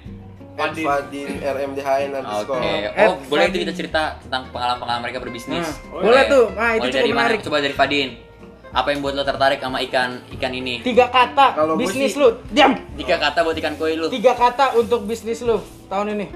Fadin 0.59 1.31
RMDHN 1.39 2.11
Oke, 2.11 2.19
underscore. 2.19 2.59
oh 2.59 2.91
At 2.91 3.11
boleh 3.25 3.45
itu 3.45 3.49
Fadin. 3.49 3.63
kita 3.63 3.73
cerita 3.73 4.03
tentang 4.19 4.43
pengalaman-pengalaman 4.51 5.03
mereka 5.05 5.19
berbisnis. 5.21 5.63
Nah, 5.63 5.75
boleh 5.95 6.23
tuh. 6.27 6.45
Nah, 6.51 6.71
itu 6.73 6.83
Mulai 6.83 6.91
cukup 6.91 6.99
dari 6.99 7.09
mana? 7.09 7.19
menarik. 7.23 7.39
Coba 7.41 7.57
dari 7.61 7.73
Fadin. 7.73 8.09
Apa 8.69 8.89
yang 8.91 9.01
buat 9.01 9.15
lo 9.15 9.23
tertarik 9.23 9.59
sama 9.59 9.79
ikan 9.81 10.11
ikan 10.29 10.53
ini? 10.53 10.83
Tiga 10.83 11.07
kata 11.09 11.55
Kalau 11.55 11.79
bisnis 11.79 12.11
sih- 12.11 12.19
lu. 12.19 12.35
Diam. 12.51 12.75
Tiga 12.99 13.17
kata 13.17 13.39
buat 13.41 13.57
ikan 13.57 13.75
koi 13.75 13.95
lu. 13.95 14.11
Tiga 14.11 14.35
kata 14.35 14.75
untuk 14.75 15.07
bisnis 15.07 15.39
lu 15.41 15.57
tahun 15.87 16.19
ini. 16.19 16.27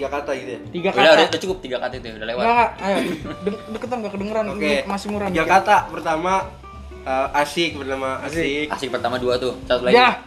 Tiga 0.00 0.08
kata 0.10 0.30
gitu 0.32 0.50
ya 0.50 0.60
Tiga 0.70 0.88
Udah, 0.88 0.96
udah, 0.96 1.12
kata. 1.12 1.28
udah 1.28 1.40
cukup 1.40 1.56
tiga 1.60 1.76
kata 1.76 1.94
itu, 1.94 2.08
udah 2.10 2.24
lewat. 2.26 2.40
Enggak, 2.40 2.56
enggak. 2.56 2.70
Ayo. 2.80 2.98
De- 3.44 3.64
deketan 3.70 3.96
enggak 4.00 4.12
kedengeran. 4.16 4.44
oke 4.48 4.72
Masih 4.88 5.06
murah 5.08 5.26
tiga 5.28 5.44
kata 5.46 5.76
pertama 5.86 6.32
eh, 7.00 7.38
asik 7.38 7.70
pertama 7.76 8.08
asik 8.22 8.66
Asik 8.70 8.88
pertama 8.88 9.16
dua 9.16 9.36
tuh, 9.36 9.52
satu 9.62 9.84
lagi. 9.84 9.94
Ya, 9.94 10.24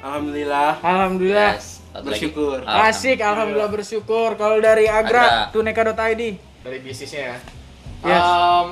alhamdulillah 0.00 0.78
alhamdulillah. 0.78 1.50
Yes, 1.54 1.82
satu 1.88 2.06
Bersyukur. 2.06 2.56
Lagi. 2.62 2.78
Asik, 2.86 3.18
alhamdulillah 3.18 3.66
bersyukur. 3.68 4.28
Kalau 4.34 4.58
dari 4.58 4.86
Agra, 4.86 5.50
Agra. 5.50 5.50
tuneka.id. 5.50 6.22
dari 6.60 6.78
bisnisnya 6.78 7.22
ya. 7.24 7.36
Yes. 8.04 8.22
Em, 8.22 8.66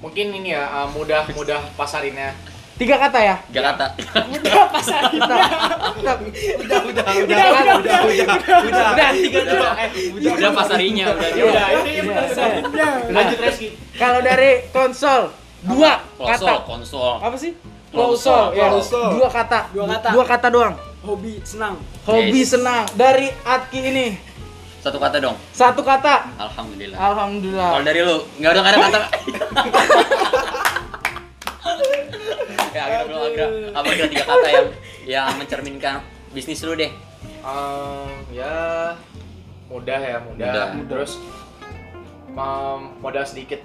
mungkin 0.00 0.26
ini 0.32 0.50
ya 0.50 0.64
eh, 0.66 0.88
mudah 0.90 1.30
mudah 1.30 1.60
pasarinnya. 1.74 2.34
Tiga 2.80 2.96
kata 2.96 3.20
ya. 3.20 3.36
Tiga 3.44 3.60
kata. 3.68 3.92
Kita, 3.92 5.04
kita, 5.12 5.34
udah 6.00 6.00
udah 6.00 6.16
udah 6.80 6.88
udah 6.88 7.04
udah 7.20 7.76
udah 7.76 7.98
udah 8.08 8.58
Udah. 8.64 9.10
tiga 9.12 9.40
dulu 9.44 9.68
eh 9.76 9.88
udah 10.16 10.32
Udah 10.32 10.50
pasarinya, 10.56 11.04
udah 11.12 11.28
dia. 11.28 11.44
Udah, 11.44 11.64
ini 11.76 11.92
Udah. 12.64 12.90
lanjut 13.12 13.38
Reski. 13.38 13.68
Kalau 13.94 14.20
dari 14.20 14.64
konsol, 14.72 15.30
dua 15.62 16.00
Konsol, 16.16 16.56
kata. 16.56 16.64
konsol. 16.64 17.12
Apa 17.20 17.36
sih? 17.36 17.52
Klausol. 17.90 17.92
Klausol, 17.92 18.44
ya. 18.56 18.64
Klausol. 18.72 19.08
Dua 19.12 19.28
kata. 19.28 19.60
Dua 19.68 19.84
kata. 19.86 20.08
Dua 20.16 20.24
kata 20.24 20.46
doang. 20.48 20.74
Hobi 21.00 21.34
senang. 21.42 21.74
Hobi 22.06 22.38
Yes. 22.38 22.48
senang. 22.50 22.84
Dari 22.94 23.28
Atki 23.44 23.80
ini, 23.82 24.06
Satu 24.80 24.96
kata 24.96 25.16
dong. 25.20 25.36
satu 25.52 25.82
kata. 25.84 26.32
Alhamdulillah. 26.38 26.96
Alhamdulillah. 26.96 27.70
Kalau 27.76 27.84
dari 27.84 28.00
lu, 28.00 28.16
nggak 28.40 28.50
ada 28.50 28.58
nggak 28.58 28.72
ada 28.72 28.80
kata. 28.80 29.00
ya, 32.70 32.80
akhirnya 32.86 33.04
dulu 33.06 33.20
akhirnya 33.22 33.48
apa 33.72 33.88
kira 33.90 34.08
tiga 34.08 34.24
kata 34.26 34.48
yang 34.48 34.66
yang 35.04 35.26
mencerminkan 35.36 35.94
bisnis 36.30 36.60
lu 36.60 36.74
deh. 36.74 36.90
Em, 37.40 38.08
ya 38.30 38.54
mudah 39.66 39.98
ya 39.98 40.18
mudah, 40.20 40.52
Mudah. 40.74 40.88
terus 40.88 41.12
em, 42.28 42.80
modal 42.98 43.24
sedikit 43.24 43.60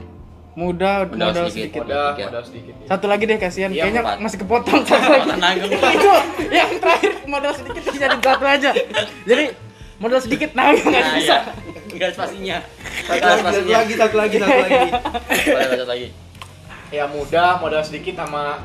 Mudah, 0.56 1.04
Modal 1.04 1.20
modal, 1.36 1.46
sedikit. 1.46 1.52
sedikit. 1.52 1.82
modal 1.84 2.08
tiga. 2.08 2.26
modal 2.26 2.44
sedikit 2.48 2.74
ya. 2.74 2.86
Satu 2.88 3.06
lagi 3.06 3.24
deh 3.26 3.36
kasihan. 3.38 3.70
Iya, 3.70 3.82
Kayaknya 3.84 4.02
empat. 4.02 4.18
masih 4.24 4.38
kepotong 4.40 4.82
satu 4.88 5.10
lagi. 5.12 5.68
Itu 6.00 6.12
yang 6.48 6.70
terakhir 6.80 7.12
modal 7.28 7.52
sedikit 7.52 7.82
jadi 7.92 8.16
satu 8.16 8.46
aja. 8.46 8.72
Jadi 9.26 9.44
modal 9.98 10.20
sedikit 10.20 10.50
nanggung 10.56 10.88
nggak 10.88 11.04
Nah, 11.04 11.16
bisa. 11.20 11.36
ya. 11.36 11.42
Garis 11.98 12.16
pastinya. 12.16 12.58
satu 13.04 13.20
lagi 13.20 13.44
satu 13.44 13.68
lagi 13.68 13.94
satu 13.94 14.16
lagi 14.16 14.36
satu 14.40 14.56
lagi 14.56 14.80
Boleh 15.46 15.68
satu 15.76 15.92
lagi. 15.92 16.08
ya 16.88 17.04
mudah 17.06 17.50
modal 17.60 17.82
sedikit 17.84 18.16
sama 18.16 18.64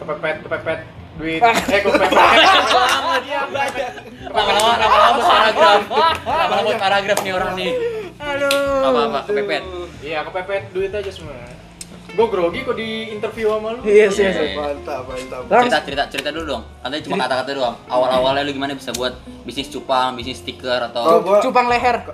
kepepet 0.00 0.36
kepepet 0.40 0.80
duit 1.16 1.40
Ah. 1.40 1.52
eh 1.52 1.80
kepepet 1.80 2.10
Iya, 3.20 3.40
kepepet. 3.46 3.92
Lama-lama 4.26 4.72
lama-lama 4.80 5.10
buat 5.12 5.26
paragraf. 5.28 5.80
Lama-lama 6.24 6.62
buat 6.64 6.80
paragraf 6.80 7.18
nih 7.20 7.32
orang 7.32 7.52
nih. 7.54 7.72
Aduh. 8.18 8.82
Apa-apa 8.82 9.20
kepepet. 9.26 9.62
iya 10.00 10.18
kepepet 10.22 10.62
duit 10.70 10.90
aja 10.90 11.10
semua 11.10 11.36
gue 12.10 12.26
grogi 12.26 12.60
kok 12.62 12.74
di 12.74 12.88
interview 13.08 13.46
sama 13.52 13.68
lu 13.70 13.80
Iya 13.82 14.06
sih. 14.08 14.20
Iya, 14.20 14.30
yes. 14.30 14.42
iya. 14.44 14.56
mantap 14.56 15.02
mantap 15.04 15.40
Langsung. 15.42 15.62
cerita 15.62 15.78
cerita 15.80 16.02
cerita 16.10 16.28
dulu 16.30 16.44
dong 16.48 16.62
katanya 16.80 17.02
cuma 17.02 17.16
kata-kata 17.20 17.50
doang 17.52 17.76
awal-awalnya 17.86 18.42
lu 18.42 18.52
gimana 18.52 18.72
bisa 18.74 18.90
buat 18.92 19.14
bisnis 19.40 19.68
cupang 19.68 20.10
bisnis 20.12 20.38
stiker 20.38 20.80
atau 20.84 21.20
gua 21.20 21.38
Cupang 21.38 21.66
leher. 21.66 21.96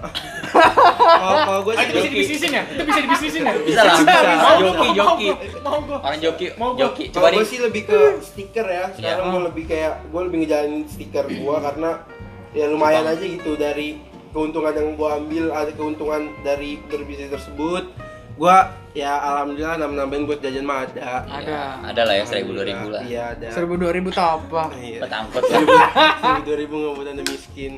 kalau 0.52 1.38
kalau 1.42 1.60
gua 1.62 1.72
Ah, 1.72 1.80
sih 1.80 1.86
itu 1.86 1.96
bisa 1.96 2.08
dibisnisin 2.08 2.50
ya? 2.52 2.62
Itu 2.66 2.82
bisa 2.84 3.00
dibisnisin 3.00 3.42
ya? 3.42 3.52
bisa 3.58 3.80
lah 3.82 3.94
Bisa. 3.96 4.18
bisa 4.20 4.50
joki 4.54 4.86
Mau 4.86 4.92
joki 4.94 5.28
Mau 5.58 5.78
gua. 5.82 5.98
orang 5.98 6.18
joki 6.20 6.46
Mau 6.54 6.70
gua. 6.70 6.80
joki 6.82 7.04
coba 7.10 7.26
gue 7.30 7.46
sih 7.46 7.58
lebih 7.58 7.82
ke 7.84 7.98
stiker 8.22 8.66
ya. 8.66 8.84
Sekarang 8.92 9.16
Iya. 9.22 9.32
gue 9.32 9.42
lebih 9.48 9.64
kayak 9.66 9.92
gue 10.06 10.20
lebih 10.22 10.36
ngejalanin 10.42 10.82
stiker 10.86 11.24
gue 11.26 11.56
karena 11.58 11.90
ya 12.52 12.64
lumayan 12.66 13.04
aja 13.06 13.20
gitu 13.22 13.56
dari 13.56 13.96
keuntungan 14.30 14.72
yang 14.72 14.92
gue 14.92 15.08
ambil 15.10 15.44
ada 15.50 15.72
keuntungan 15.72 16.22
dari 16.42 16.76
berbisnis 16.82 17.28
tersebut. 17.30 17.88
Gue 18.36 18.56
ya 18.92 19.12
alhamdulillah 19.14 19.76
nambah 19.78 19.96
nambahin 19.98 20.24
buat 20.24 20.40
jajan 20.40 20.60
mah 20.62 20.84
ada. 20.84 21.24
ada 21.26 21.56
ada 21.82 22.02
lah 22.02 22.14
ya 22.14 22.24
seribu 22.24 22.52
dua 22.52 22.64
ribu 22.64 22.86
lah 22.88 23.00
Iya 23.02 23.22
ada. 23.32 23.48
Seribu 23.50 23.74
dua 23.76 23.90
ribu 23.90 24.08
tau 24.10 24.36
apa? 24.38 24.72
Iya. 24.74 25.00
buat 25.00 25.12
angkot 25.14 25.42
lah 25.42 25.60
Seribu 26.16 26.42
dua 26.44 26.56
ribu 26.58 26.74
nggak 26.76 26.92
buat 26.94 27.08
anda 27.08 27.24
miskin. 27.24 27.72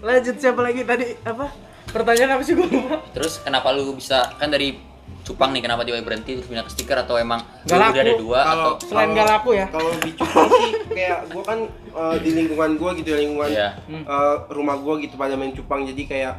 Lanjut 0.00 0.36
siapa 0.36 0.60
lagi 0.60 0.82
tadi 0.82 1.06
apa? 1.20 1.46
Pertanyaan 1.88 2.30
apa 2.32 2.42
sih 2.42 2.54
gue 2.54 2.66
lupa? 2.66 2.98
terus 3.10 3.38
kenapa 3.40 3.70
lu 3.70 3.94
bisa 3.94 4.34
kan 4.34 4.46
dari 4.46 4.78
cupang 5.22 5.50
nih 5.50 5.58
kenapa 5.60 5.82
dia 5.82 5.98
berhenti 5.98 6.34
terus 6.34 6.46
pindah 6.46 6.62
ke 6.62 6.70
stiker 6.70 6.98
atau 7.00 7.14
emang 7.16 7.42
lu 7.64 7.72
laku. 7.72 7.90
udah 7.90 8.02
ada 8.04 8.14
dua 8.16 8.38
Kalau 8.40 8.62
atau 8.68 8.72
Selain 8.80 8.94
kalau- 9.00 9.10
nggak 9.12 9.26
laku 9.28 9.50
ya? 9.52 9.66
Kalau 9.68 9.90
di 9.96 10.10
Cupang 10.12 10.46
sih 10.52 10.70
kayak 10.88 11.18
gue 11.26 11.42
kan 11.42 11.58
eh, 11.72 12.16
di 12.20 12.30
lingkungan 12.32 12.70
gue 12.76 12.90
gitu 12.96 13.08
ya 13.08 13.18
lingkungan 13.20 13.48
Iya. 13.48 13.68
eh, 13.88 14.34
rumah 14.50 14.76
gue 14.76 14.94
gitu 15.00 15.14
pada 15.14 15.34
main 15.34 15.50
cupang 15.50 15.82
jadi 15.84 16.02
kayak 16.04 16.34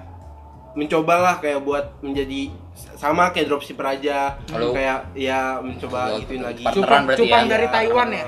mencobalah 0.74 1.38
kayak 1.38 1.62
buat 1.62 2.02
menjadi 2.02 2.52
sama 2.94 3.30
kayak 3.30 3.48
dropshipper 3.48 3.88
aja 3.88 4.36
Halo. 4.50 4.74
kayak 4.74 5.14
ya 5.14 5.58
mencoba 5.58 6.12
Halo. 6.12 6.20
gituin 6.22 6.42
lagi 6.42 6.62
Partneran 6.62 6.84
Cupang, 6.84 7.04
berarti 7.06 7.22
cupang 7.24 7.44
ya? 7.44 7.50
dari 7.50 7.68
Taiwan 7.68 8.10
ya? 8.12 8.26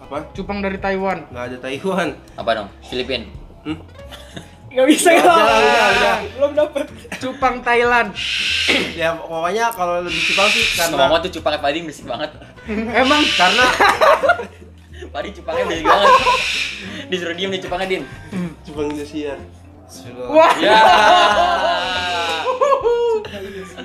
apa 0.00 0.16
Cupang 0.32 0.58
dari 0.58 0.78
Taiwan. 0.78 1.18
nggak 1.28 1.44
ada 1.46 1.58
Taiwan 1.60 2.08
apa 2.34 2.50
dong 2.54 2.68
Filipin 2.82 3.22
hmm? 3.62 3.78
Gak 4.70 4.86
bisa 4.86 5.10
Udah, 5.10 5.26
kalau 5.26 5.42
udah, 5.50 5.86
udah. 5.90 6.16
belum 6.30 6.52
dapet. 6.54 6.84
Cupang 7.18 7.58
Thailand. 7.60 8.14
ya 8.94 9.18
pokoknya 9.18 9.66
kalau 9.74 9.98
lebih 9.98 10.22
cupang 10.24 10.46
sih 10.46 10.62
semua 10.62 11.10
karena 11.10 11.18
tuh 11.18 11.30
cupangnya 11.34 11.58
Pading 11.58 11.82
berisik 11.84 12.06
banget 12.06 12.30
Emang 12.70 13.18
karena 13.34 13.66
Pading 15.10 15.34
cupangnya 15.34 15.64
berisik 15.66 15.82
banget 15.84 16.10
disuruh 17.10 17.34
diem 17.34 17.50
nih 17.50 17.60
cupangnya 17.60 17.88
din 17.88 18.02
cupang 18.62 18.86
Indonesia 18.88 19.34
wah. 20.26 20.52
ya 20.56 20.80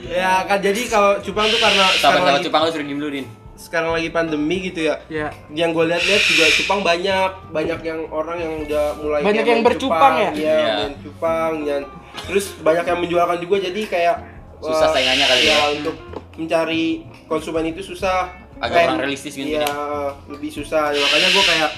ya 0.08 0.44
kan 0.44 0.60
jadi 0.60 0.82
kalau 0.86 1.20
cupang 1.20 1.48
tuh 1.48 1.60
karena 1.60 1.86
sahabat 1.96 2.22
lagi, 2.32 2.46
cupang 2.46 2.62
lu 2.62 2.70
suruh 2.70 2.86
diem 2.86 2.98
dulu 2.98 3.12
din 3.14 3.28
sekarang 3.56 3.92
lagi 3.92 4.10
pandemi 4.10 4.58
gitu 4.62 4.80
ya 4.84 4.96
Ya. 5.08 5.28
yang 5.50 5.72
gue 5.72 5.86
lihat-lihat 5.86 6.24
juga 6.26 6.46
cupang 6.54 6.80
banyak 6.82 7.30
banyak 7.50 7.80
yang 7.82 8.00
orang 8.10 8.38
yang 8.38 8.54
udah 8.62 8.86
mulai 8.96 9.20
Banyak 9.22 9.46
yang 9.46 9.62
bercupang 9.62 10.14
ya? 10.18 10.30
iya 10.30 10.56
Iya. 10.56 10.74
main 10.78 10.94
cupang 11.00 11.54
dan 11.64 11.82
terus 12.22 12.46
banyak 12.58 12.86
yang 12.86 13.00
menjualkan 13.00 13.38
juga 13.40 13.56
jadi 13.62 13.82
kayak 13.86 14.16
Susah 14.58 14.88
eh, 14.88 14.94
saingannya 14.94 15.26
kali 15.26 15.44
ya? 15.46 15.58
untuk 15.74 15.96
mencari 16.36 16.86
konsumen 17.26 17.66
itu 17.66 17.82
susah 17.86 18.28
Agak 18.56 18.72
Kayak- 18.72 18.88
kurang 18.90 19.00
realistis 19.02 19.34
gitu 19.34 19.48
iya 19.50 19.64
deh. 19.64 20.12
lebih 20.30 20.48
susah 20.50 20.84
Ya, 20.90 21.00
makanya 21.02 21.30
gue 21.30 21.44
kayak 21.46 21.70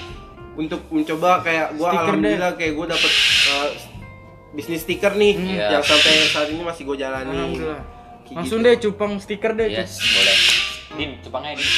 untuk 0.56 0.80
mencoba 0.88 1.30
kayak 1.40 1.66
gue 1.72 1.78
Stiker 1.80 1.94
deh. 1.94 2.02
alhamdulillah 2.04 2.52
kayak 2.54 2.72
gue 2.74 2.86
dapet 2.88 3.12
eh, 3.48 3.68
bisnis 4.50 4.80
stiker 4.80 5.12
nih 5.12 5.34
Iya. 5.36 5.66
yang 5.72 5.84
sampai 5.84 6.12
saat 6.26 6.48
ini 6.48 6.62
masih 6.62 6.82
gue 6.84 6.96
jalani 6.96 7.58
Langsung 8.28 8.60
gitu. 8.60 8.66
deh 8.66 8.76
cupang 8.78 9.16
stiker 9.16 9.52
deh. 9.52 9.68
yes 9.70 9.96
boleh. 9.96 10.36
Din 10.94 11.10
cupangnya 11.20 11.52
din. 11.54 11.68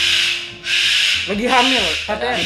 Lagi 1.26 1.46
hamil 1.46 1.84
katanya. 2.04 2.38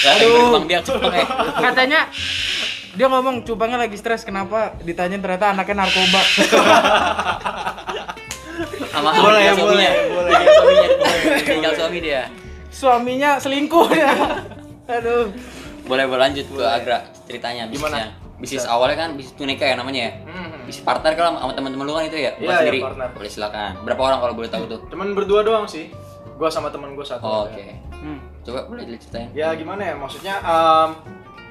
ya. 0.00 0.12
Berkembang 0.16 0.64
biak 0.64 0.82
cupangnya 0.82 1.24
Katanya 1.60 2.00
dia 2.90 3.06
ngomong 3.06 3.36
cupangnya 3.42 3.78
lagi 3.78 3.94
stres 3.94 4.22
kenapa? 4.22 4.76
Ditanya 4.78 5.16
ternyata 5.16 5.52
anaknya 5.52 5.76
narkoba. 5.78 6.20
Sama 8.90 9.14
Boleh, 9.14 9.40
tinggal 9.46 9.56
boleh, 9.56 9.56
suaminya. 9.56 9.92
boleh. 10.10 10.32
tinggal 10.36 10.52
suaminya 10.52 11.40
tinggal 11.46 11.72
suami 11.74 11.98
dia. 12.00 12.22
Suaminya 12.70 13.30
selingkuh 13.36 13.88
ya. 13.90 14.12
Aduh. 14.96 15.30
Boleh 15.82 16.04
boleh 16.04 16.20
lanjut 16.20 16.44
ke 16.46 16.62
Agra 16.62 16.98
ceritanya 17.24 17.66
bisnisnya 17.66 18.10
bisnis 18.40 18.64
awalnya 18.64 18.96
kan 18.98 19.10
bisnis 19.14 19.36
tuneka 19.36 19.62
ya 19.62 19.76
namanya 19.76 20.00
ya 20.02 20.12
Hmm. 20.24 20.64
bisnis 20.64 20.80
partner 20.80 21.12
kalau 21.12 21.36
sama 21.36 21.52
teman-teman 21.52 21.84
lu 21.84 21.92
kan 21.92 22.04
itu 22.04 22.18
ya 22.18 22.32
buat 22.32 22.40
Iya, 22.40 22.48
iya, 22.48 22.58
sendiri 22.58 22.78
partner. 22.80 23.08
boleh 23.12 23.30
silakan 23.30 23.70
berapa 23.80 24.00
orang 24.02 24.18
kalau 24.18 24.34
boleh 24.34 24.48
tahu 24.48 24.64
tuh 24.66 24.80
Cuman 24.88 25.08
berdua 25.12 25.40
doang 25.42 25.66
sih. 25.66 25.92
Gua 26.34 26.48
sama 26.48 26.68
temen 26.68 26.92
gua 26.92 27.04
satu. 27.04 27.20
Oh, 27.20 27.44
oke 27.44 27.64
Hmm. 27.92 28.16
coba 28.40 28.64
boleh 28.64 28.84
diceritain 28.86 29.28
Ya 29.30 29.52
gimana 29.52 29.84
ya? 29.84 29.94
Maksudnya 29.94 30.40
em, 30.40 30.88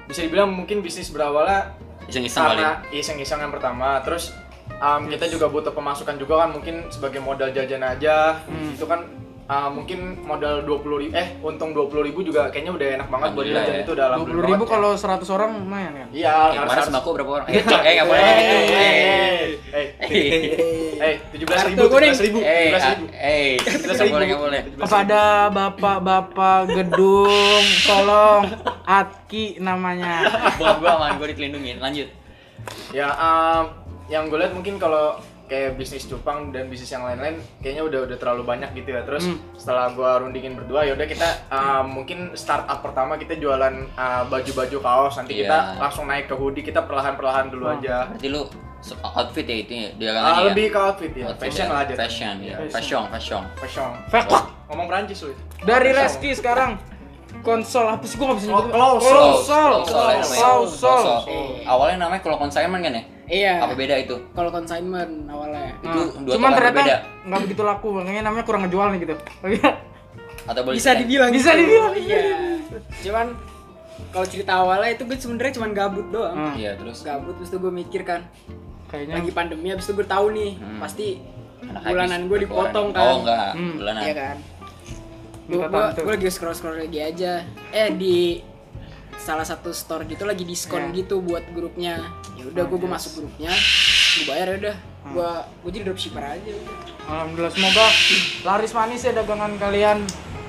bisa 0.06 0.20
dibilang 0.20 0.50
mungkin 0.50 0.82
bisnis 0.82 1.10
berawalnya 1.10 1.78
iseng-iseng 2.06 2.42
kali 2.44 2.66
iseng-iseng 2.92 3.40
yang 3.40 3.54
pertama. 3.54 4.02
Terus 4.02 4.34
em, 4.72 5.02
kita 5.08 5.30
juga 5.30 5.46
butuh 5.46 5.70
pemasukan 5.70 6.18
juga 6.18 6.42
kan 6.42 6.50
mungkin 6.50 6.90
sebagai 6.90 7.20
modal 7.20 7.50
jajan 7.50 7.84
aja. 7.84 8.42
Hmm. 8.44 8.74
Itu 8.74 8.90
kan 8.90 9.06
em, 9.50 9.70
mungkin 9.74 10.00
modal 10.22 10.62
20 10.62 11.02
ribu, 11.02 11.12
eh 11.12 11.28
untung 11.42 11.74
20 11.74 12.06
ribu 12.06 12.20
juga 12.22 12.48
kayaknya 12.48 12.70
udah 12.72 12.88
enak 12.96 13.08
banget 13.10 13.30
buat 13.34 13.46
jajan 13.46 13.74
ya. 13.74 13.82
itu 13.82 13.92
udah 13.92 14.06
dua 14.14 14.22
puluh 14.22 14.44
ribu 14.46 14.64
ya. 14.64 14.70
kalau 14.70 14.92
100 14.94 15.26
orang 15.28 15.50
lumayan 15.58 15.94
kan 15.96 16.08
Iya, 16.14 16.34
harus 16.54 16.70
harus. 16.70 16.86
sembako 16.86 17.10
berapa 17.18 17.32
orang? 17.34 17.48
Eh 17.54 17.64
cok 17.64 17.82
eh 17.82 17.94
nggak 17.98 18.08
boleh. 18.08 18.22
Eh, 18.22 18.38
gitu 18.38 18.74
eh, 18.80 18.94
eh 19.74 19.88
eh, 20.00 20.06
eh, 20.06 21.02
eh, 21.02 21.14
tujuh 21.34 21.46
belas 21.46 21.62
ribu, 21.66 21.78
tujuh 21.80 21.90
belas 21.98 22.22
ribu, 22.22 22.40
eh 22.40 22.54
tujuh 23.58 23.82
belas 23.84 23.98
ribu. 24.00 24.16
eh 24.16 24.28
nggak 24.30 24.42
boleh 24.42 24.62
kepada 24.78 25.22
bapak-bapak 25.50 26.60
gedung 26.70 27.64
tolong 27.84 28.44
Atki 28.86 29.58
namanya. 29.58 30.30
Bokap 30.58 30.78
gua 30.78 30.92
aman 30.96 31.18
gua 31.18 31.28
dikelindungin. 31.28 31.78
Lanjut. 31.78 32.06
Ya, 32.90 33.10
em, 33.10 33.66
yang 34.10 34.26
gue 34.26 34.38
lihat 34.38 34.52
mungkin 34.52 34.78
kalau 34.78 35.18
kayak 35.50 35.76
bisnis 35.76 36.06
cupang 36.06 36.50
dan 36.50 36.66
bisnis 36.66 36.88
yang 36.88 37.02
lain-lain 37.02 37.34
kayaknya 37.58 37.82
udah 37.84 38.00
udah 38.06 38.18
terlalu 38.18 38.44
banyak 38.46 38.70
gitu 38.74 38.90
ya 38.92 39.02
terus 39.02 39.26
Hmm. 39.26 39.42
setelah 39.54 39.90
gua 39.92 40.22
rundingin 40.22 40.54
berdua 40.54 40.86
ya 40.86 40.94
udah 40.94 41.04
kita 41.04 41.26
uh, 41.50 41.82
mungkin 41.82 42.32
startup 42.34 42.80
pertama 42.80 43.18
kita 43.18 43.34
jualan 43.34 43.60
uh, 43.92 44.24
baju-baju 44.26 44.78
kaos 44.80 45.18
nanti 45.18 45.34
Iya. 45.36 45.42
kita 45.44 45.58
langsung 45.80 46.06
naik 46.06 46.26
ke 46.26 46.36
hoodie 46.36 46.62
kita 46.62 46.80
perlahan-perlahan 46.82 47.50
dulu 47.50 47.66
Oh. 47.66 47.76
aja 47.76 48.08
Berarti 48.08 48.30
lu 48.30 48.46
outfit 49.04 49.44
ya 49.44 49.58
itu 49.60 49.74
ya, 49.76 49.90
dia 49.92 50.10
Ah, 50.14 50.40
kan 50.40 50.44
lebih 50.48 50.70
ke 50.70 50.80
outfit 50.80 51.12
ya 51.12 51.26
Outfit 51.28 51.42
fashion 51.46 51.66
ya, 51.66 51.74
lah 51.74 51.80
aja 51.82 51.94
Fashion 51.98 52.36
ya. 52.40 52.46
Iya. 52.56 52.56
Fashion, 52.70 53.04
fashion. 53.10 53.44
fashion 53.58 53.90
Fact. 54.08 54.30
ngomong 54.70 54.86
Prancis 54.86 55.20
lu 55.20 55.34
Dari 55.60 55.90
Fashion. 55.90 56.06
Reski 56.06 56.30
sekarang 56.32 56.72
konsol 57.40 57.86
apa 57.86 58.04
sih 58.04 58.16
gua 58.16 58.26
nggak 58.28 58.38
bisa 58.38 58.48
Oh, 58.48 58.54
nyebut. 58.56 58.72
Klaus. 58.72 59.02
Klausol. 59.02 59.72
Klausol 59.84 59.98
ya 60.06 60.16
namanya. 60.16 60.40
Klausol. 60.40 61.02
Klausol. 61.02 61.26
Awalnya 61.64 61.98
namanya 62.00 62.22
kalau 62.22 62.38
consignment 62.38 62.82
kan 62.82 62.94
ya? 62.94 63.04
Iya. 63.30 63.54
Apa 63.62 63.74
beda 63.74 63.96
itu? 63.96 64.16
Kalau 64.34 64.50
consignment 64.50 65.14
awalnya. 65.26 65.78
Itu 65.78 65.88
Nah, 65.88 66.06
dua 66.20 66.34
cuman 66.34 66.50
ternyata 66.52 66.74
berbeda. 66.76 66.96
nggak 67.24 67.40
begitu 67.46 67.62
laku, 67.62 67.88
makanya 67.94 68.22
namanya 68.26 68.44
kurang 68.44 68.62
ngejual 68.64 68.88
nih 68.90 69.00
gitu. 69.00 69.16
Atau 70.50 70.62
boleh 70.64 70.76
Bisa 70.76 70.92
dibilang. 70.94 71.30
Bisa 71.30 71.52
dibilang. 71.54 71.94
Iya. 71.94 72.22
Cuman 73.00 73.28
kalau 74.10 74.26
cerita 74.26 74.52
awalnya 74.58 74.90
itu 74.92 75.04
gue 75.04 75.14
sebenarnya 75.16 75.54
cuman 75.56 75.70
gabut 75.72 76.08
doang. 76.10 76.34
Hmm. 76.34 76.56
Iya, 76.56 76.74
terus 76.74 77.00
Gabut 77.00 77.38
terus 77.38 77.50
tuh 77.50 77.60
gue 77.60 77.70
mikir 77.70 78.02
kan 78.02 78.26
Kayaknya 78.88 79.22
lagi 79.22 79.32
pandemi 79.32 79.70
habis 79.70 79.86
itu 79.86 79.94
gue 79.94 80.08
tahu 80.08 80.34
nih 80.34 80.52
Hmm. 80.56 80.80
pasti 80.80 81.22
anak 81.62 81.82
bulanan 81.86 82.22
gue 82.26 82.38
dipotong 82.42 82.88
berkeluaran. 82.90 82.98
kan. 82.98 83.06
Oh, 83.06 83.22
enggak. 83.22 83.50
Hmm. 83.54 83.74
Bulanan. 83.78 84.02
Iya 84.02 84.14
kan. 84.16 84.38
Gue 85.46 86.12
lagi 86.12 86.26
scroll 86.28 86.54
scroll 86.54 86.78
lagi 86.80 87.00
aja. 87.00 87.46
Eh 87.70 87.90
di 87.92 88.42
salah 89.20 89.44
satu 89.44 89.70
store 89.70 90.04
gitu 90.06 90.24
lagi 90.24 90.42
diskon 90.42 90.90
Iya. 90.90 90.96
gitu 90.98 91.20
buat 91.20 91.44
grupnya. 91.50 92.00
Ya 92.34 92.44
udah 92.46 92.64
gue 92.64 92.78
gue 92.78 92.88
masuk 92.90 93.12
grupnya, 93.18 93.52
gue 94.16 94.26
bayar 94.26 94.48
ya 94.50 94.58
udah. 94.58 94.76
Hmm. 95.00 95.12
Gue 95.12 95.30
gue 95.62 95.70
jadi 95.72 95.84
dropshipper 95.86 96.24
aja 96.24 96.50
udah. 96.50 96.76
Alhamdulillah 97.06 97.52
semoga 97.52 97.86
laris 98.44 98.72
manis 98.72 99.02
ya 99.02 99.12
dagangan 99.12 99.52
kalian 99.56 99.98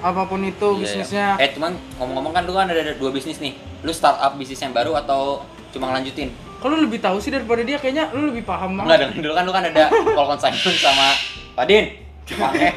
apa 0.00 0.22
pun 0.24 0.40
itu 0.40 0.68
Iya, 0.70 0.80
bisnisnya. 0.80 1.26
iya. 1.36 1.42
Eh, 1.42 1.50
cuman 1.52 1.70
ngomong-ngomong 1.96 2.32
kan 2.32 2.42
lu 2.42 2.52
kan 2.52 2.66
ada, 2.66 2.80
ada 2.80 2.94
dua 2.94 3.10
bisnis 3.10 3.36
nih. 3.38 3.52
Lu 3.80 3.90
startup 3.90 4.32
bisnis 4.34 4.58
yang 4.58 4.70
baru 4.70 4.94
atau 4.94 5.42
cuma 5.70 5.88
ngelanjutin? 5.88 6.30
Kalau 6.56 6.74
lu 6.74 6.86
lebih 6.86 7.00
tahu 7.00 7.16
sih 7.16 7.28
daripada 7.28 7.60
dia 7.60 7.76
kayaknya 7.76 8.08
lu 8.10 8.28
lebih 8.28 8.44
paham 8.44 8.76
Enggak, 8.76 8.86
banget. 8.86 8.98
dengan 9.02 9.16
dulu 9.18 9.32
kan 9.32 9.42
lu 9.42 9.52
kan 9.52 9.64
ada 9.66 9.82
call 9.88 10.28
consignment 10.30 10.76
sama 10.78 11.06
Padin. 11.52 11.84
Makanya. 12.30 12.72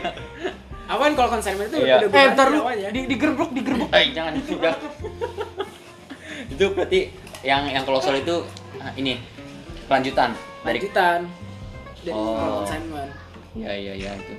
Apaan 0.84 1.14
kalau 1.14 1.30
consignment 1.30 1.68
itu 1.68 1.80
Iya. 1.80 1.96
udah 2.02 2.08
Eh, 2.14 2.28
ntar 2.34 2.48
lu 2.50 2.60
digerbek 3.06 3.50
digerbek. 3.52 3.90
Eh, 3.90 4.06
jangan 4.12 4.34
itu 4.36 4.56
jangan. 4.56 4.80
Itu 6.54 6.66
berarti 6.72 7.00
yang 7.42 7.68
yang 7.68 7.84
kolosal 7.84 8.14
itu 8.14 8.46
ah, 8.78 8.94
ini 8.96 9.18
kelanjutan 9.90 10.38
dari 10.64 10.78
lanjutan 10.80 11.20
dari 12.04 12.14
Oh. 12.14 12.62
consignment. 12.62 13.12
Iya, 13.56 13.72
iya, 13.74 13.94
iya 13.96 14.12
itu. 14.18 14.34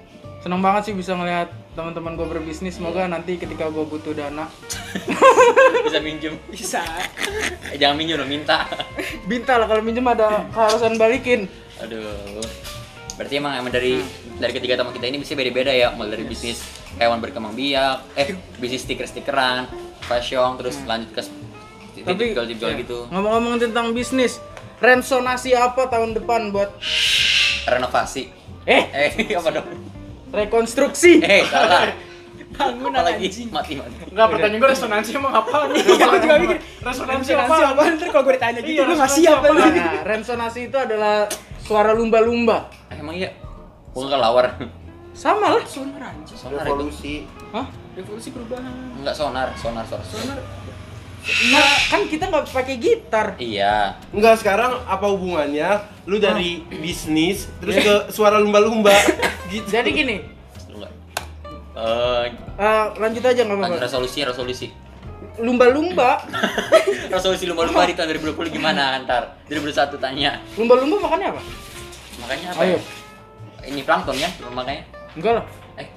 Seneng 0.44 0.60
banget 0.60 0.92
sih 0.92 0.94
bisa 0.94 1.16
ngelihat 1.16 1.48
teman-teman 1.72 2.12
gue 2.12 2.28
berbisnis. 2.28 2.76
Semoga 2.76 3.08
nanti 3.08 3.40
ketika 3.40 3.72
gue 3.72 3.84
butuh 3.88 4.12
dana, 4.12 4.44
Bisa 5.86 5.98
minjem. 6.04 6.36
Bisa. 6.52 6.84
Eh, 7.72 7.80
jangan 7.80 7.96
minjem 7.96 8.20
dong, 8.20 8.28
minta. 8.28 8.68
minta 9.24 9.56
lah 9.56 9.64
kalau 9.64 9.80
minjem 9.80 10.04
ada 10.04 10.44
keharusan 10.52 11.00
balikin. 11.00 11.48
Aduh. 11.80 12.44
Berarti 13.14 13.38
emang 13.38 13.54
emang 13.56 13.72
dari 13.72 14.02
dari 14.36 14.52
ketiga 14.52 14.74
teman 14.76 14.92
kita 14.92 15.06
ini 15.06 15.22
bisa 15.22 15.32
beda-beda 15.38 15.70
ya, 15.70 15.94
mulai 15.94 16.18
dari 16.18 16.26
bisnis 16.26 16.60
hewan 16.98 17.22
berkembang 17.22 17.54
biak, 17.54 18.02
eh 18.18 18.34
bisnis 18.58 18.82
stiker-stikeran, 18.82 19.70
fashion, 20.04 20.58
terus 20.58 20.76
lanjut 20.84 21.14
ke 21.14 21.22
Tapi 22.02 22.34
jual-jual 22.34 22.70
ya, 22.72 22.76
gitu, 22.80 22.98
ngomong-ngomong 23.06 23.62
tentang 23.62 23.94
bisnis, 23.94 24.42
resonasi 24.80 25.54
apa 25.54 25.86
tahun 25.86 26.18
depan 26.18 26.50
buat 26.50 26.74
renovasi. 27.64 28.32
eh 28.64 28.82
Eh, 28.90 29.10
apa 29.38 29.48
dong? 29.52 29.68
rekonstruksi? 30.34 31.22
Eh, 31.22 31.46
salah. 31.46 31.86
Bangun 32.54 32.90
Apa 32.90 33.02
lagi? 33.10 33.26
anjing. 33.26 33.50
Mati, 33.50 33.74
mati. 33.74 33.94
Enggak, 34.14 34.26
pertanyaan 34.30 34.62
gue 34.62 34.70
resonansi 34.70 35.10
emang 35.14 35.34
apa 35.34 35.66
nih? 35.66 35.74
Iya, 35.90 36.04
gue 36.06 36.18
juga 36.22 36.34
mikir. 36.38 36.58
Resonansi 36.86 37.30
Resonansi 37.30 37.32
apa? 37.34 37.56
apa? 37.74 37.82
Ntar 37.98 38.08
kalau 38.14 38.22
gue 38.22 38.34
ditanya 38.38 38.60
gitu, 38.62 38.70
Iya, 38.70 38.82
gue 38.86 38.94
nggak 38.94 39.10
resonansi 39.10 39.26
siap. 39.26 39.38
Nah, 39.74 39.94
resonasi 40.06 40.60
itu 40.70 40.78
adalah 40.78 41.16
suara 41.58 41.90
lumba-lumba. 41.90 42.70
Eh, 42.90 42.98
emang 42.98 43.14
iya. 43.18 43.30
Bukan 43.90 44.06
kelawar. 44.06 44.54
Sama 45.14 45.46
lah. 45.50 45.62
Sonar 45.66 46.02
anjing. 46.04 46.38
Sonar 46.38 46.62
revolusi 46.62 47.26
Hah? 47.50 47.66
Revolusi 47.94 48.28
perubahan. 48.30 48.74
Enggak 48.98 49.14
sonar, 49.14 49.48
sonar, 49.54 49.82
sonar. 49.86 50.06
Sonar. 50.06 50.38
Nah, 51.24 51.64
kan 51.88 52.04
kita 52.04 52.28
nggak 52.28 52.52
pakai 52.52 52.76
gitar. 52.76 53.32
Iya. 53.36 53.96
Enggak 54.12 54.38
sekarang 54.38 54.84
apa 54.84 55.08
hubungannya 55.08 55.80
lu 56.04 56.20
dari 56.20 56.60
bisnis 56.74 57.48
terus 57.58 57.76
ke 57.76 57.94
suara 58.12 58.36
lumba-lumba 58.36 58.92
gitu. 59.52 59.64
Jadi 59.64 59.88
gini, 59.90 60.16
Enggak. 60.68 60.92
Eh, 61.74 62.24
eh, 62.54 62.84
lanjut 62.94 63.24
aja 63.24 63.40
nggak 63.40 63.56
apa-apa. 63.56 63.80
resolusi, 63.80 64.20
resolusi. 64.20 64.68
Lumba-lumba, 65.34 66.20
resolusi 67.14 67.48
lumba-lumba 67.48 67.88
di 67.88 67.96
tahun 67.96 68.20
2020 68.20 68.52
gimana 68.52 68.92
ntar? 69.02 69.40
2021 69.48 69.96
tanya. 69.96 70.38
lumba-lumba 70.54 71.08
makannya 71.08 71.32
apa? 71.32 71.42
Makanya 72.20 72.46
apa 72.52 72.60
Ayo. 72.62 72.76
ya? 72.76 72.80
Ini 73.64 73.80
plankton 73.80 74.16
ya, 74.20 74.28
makanya. 74.46 74.84
Enggak 75.16 75.32
lah. 75.40 75.44
Eh, 75.80 75.88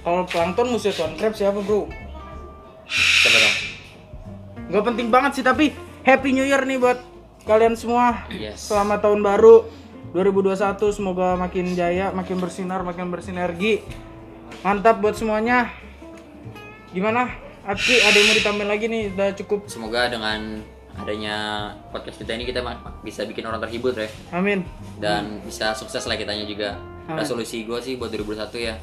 Kalau 0.00 0.24
plankton 0.24 0.72
musuh 0.72 0.90
tuan 0.90 1.12
crab 1.14 1.36
siapa 1.36 1.60
bro? 1.60 1.84
coba 3.20 3.36
dong. 3.38 3.56
Nggak 4.70 4.84
penting 4.86 5.08
banget 5.10 5.32
sih 5.34 5.44
tapi 5.44 5.74
Happy 6.06 6.30
New 6.30 6.46
Year 6.46 6.62
nih 6.62 6.78
buat 6.78 7.02
kalian 7.42 7.74
semua. 7.74 8.22
Yes. 8.30 8.70
Selamat 8.70 9.02
tahun 9.02 9.18
baru 9.18 9.66
2021 10.14 10.78
semoga 10.94 11.34
makin 11.34 11.74
jaya, 11.74 12.14
makin 12.14 12.38
bersinar, 12.38 12.86
makin 12.86 13.10
bersinergi. 13.10 13.82
Mantap 14.62 15.02
buat 15.02 15.18
semuanya. 15.18 15.74
Gimana? 16.94 17.34
Atki 17.66 17.98
ada 17.98 18.14
yang 18.14 18.26
mau 18.30 18.36
ditambahin 18.38 18.70
lagi 18.70 18.86
nih? 18.86 19.02
Udah 19.10 19.28
cukup. 19.34 19.66
Semoga 19.66 20.06
dengan 20.06 20.62
adanya 20.94 21.70
podcast 21.90 22.22
kita 22.22 22.38
ini 22.38 22.46
kita 22.46 22.62
bisa 23.02 23.26
bikin 23.26 23.46
orang 23.46 23.62
terhibur 23.62 23.94
ya 23.94 24.10
Amin. 24.34 24.66
dan 24.98 25.38
bisa 25.42 25.74
sukses 25.74 26.06
lah 26.06 26.14
kitanya 26.14 26.46
juga. 26.46 26.78
Amin. 27.10 27.18
Resolusi 27.18 27.66
gue 27.66 27.78
sih 27.82 27.98
buat 27.98 28.14
2021 28.14 28.70
ya 28.70 28.78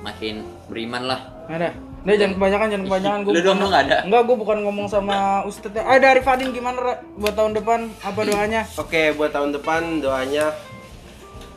makin 0.00 0.42
beriman 0.66 1.02
lah. 1.04 1.20
Ada. 1.46 1.70
Udah 2.02 2.16
jangan 2.18 2.34
kebanyakan, 2.34 2.66
jangan 2.66 2.84
kebanyakan. 2.90 3.18
Lu 3.22 3.40
dong, 3.40 3.58
lu 3.62 3.66
nggak 3.70 3.82
ada? 3.86 3.98
Enggak, 4.02 4.22
gue 4.24 4.36
bukan 4.36 4.58
ngomong 4.66 4.86
sama 4.86 5.16
Ustadz. 5.46 5.78
Ah, 5.78 5.98
dari 5.98 6.18
Fadin 6.18 6.50
gimana 6.50 6.78
Ra? 6.78 6.94
buat 7.14 7.32
tahun 7.32 7.54
depan? 7.54 7.80
Apa 8.02 8.20
doanya? 8.26 8.66
Oke, 8.74 9.14
buat 9.14 9.30
tahun 9.30 9.54
depan 9.54 10.00
doanya 10.00 10.50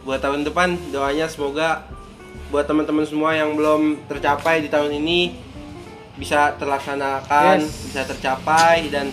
buat 0.06 0.22
tahun 0.22 0.46
depan 0.46 0.94
doanya 0.94 1.26
semoga 1.26 1.82
buat 2.54 2.70
teman-teman 2.70 3.10
semua 3.10 3.34
yang 3.34 3.58
belum 3.58 4.06
tercapai 4.06 4.62
di 4.62 4.70
tahun 4.70 4.94
ini 4.96 5.34
bisa 6.14 6.54
terlaksanakan, 6.56 7.58
Yes. 7.58 7.90
bisa 7.90 8.06
tercapai 8.06 8.86
dan 8.88 9.10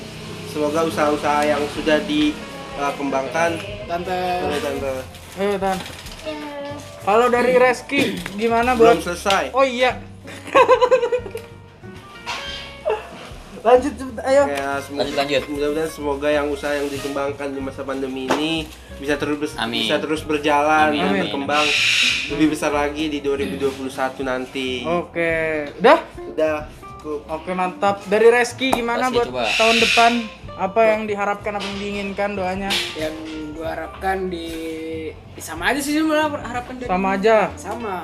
semoga 0.46 0.84
usaha-usaha 0.84 1.48
yang 1.48 1.64
sudah 1.72 1.96
dikembangkan 2.04 3.56
Tante. 3.88 4.20
oleh 4.44 4.60
tante 4.60 4.92
Ayo, 5.32 5.56
Tan. 5.56 5.76
Kalau 7.02 7.26
dari 7.26 7.58
Reski 7.58 8.14
gimana 8.38 8.78
buat 8.78 8.94
belum 8.94 9.02
selesai. 9.02 9.50
Oh 9.50 9.66
iya. 9.66 9.98
lanjut 13.62 13.94
cepet, 13.94 14.16
ayo. 14.26 14.42
Ya, 14.50 14.74
semoga, 14.82 15.02
Lanjut, 15.06 15.16
lanjut. 15.18 15.42
Mudah-mudahan 15.46 15.90
semoga 15.90 16.28
yang 16.30 16.46
usaha 16.50 16.74
yang 16.74 16.90
dikembangkan 16.90 17.54
di 17.54 17.60
masa 17.62 17.86
pandemi 17.86 18.26
ini 18.26 18.66
bisa 18.98 19.14
terus 19.14 19.54
Amin. 19.54 19.86
bisa 19.86 20.02
terus 20.02 20.22
berjalan 20.22 20.90
Amin, 20.90 20.98
dan 20.98 21.10
amin. 21.10 21.22
berkembang 21.26 21.66
lebih 22.34 22.46
besar 22.54 22.74
lagi 22.74 23.06
di 23.06 23.18
2021 23.22 24.22
nanti. 24.22 24.82
Oke. 24.82 25.70
Udah? 25.78 25.98
Udah 26.34 26.56
cukup. 27.02 27.20
Oke, 27.26 27.50
mantap. 27.54 28.02
Dari 28.06 28.30
Reski 28.30 28.70
gimana 28.70 29.10
Reski, 29.10 29.16
buat 29.18 29.26
coba. 29.30 29.44
tahun 29.58 29.76
depan? 29.78 30.12
Apa 30.52 30.80
yang 30.94 31.00
diharapkan, 31.06 31.52
apa 31.58 31.66
yang 31.66 31.78
diinginkan 31.78 32.30
doanya? 32.38 32.70
Yang 32.94 33.14
gue 33.62 33.68
harapkan 33.68 34.26
di, 34.26 34.48
sama 35.38 35.70
aja 35.70 35.78
sih 35.78 35.94
sebenarnya 35.94 36.34
harapan 36.42 36.72
dari 36.76 36.88
Sama 36.90 37.08
aja. 37.14 37.36
sama 37.54 37.96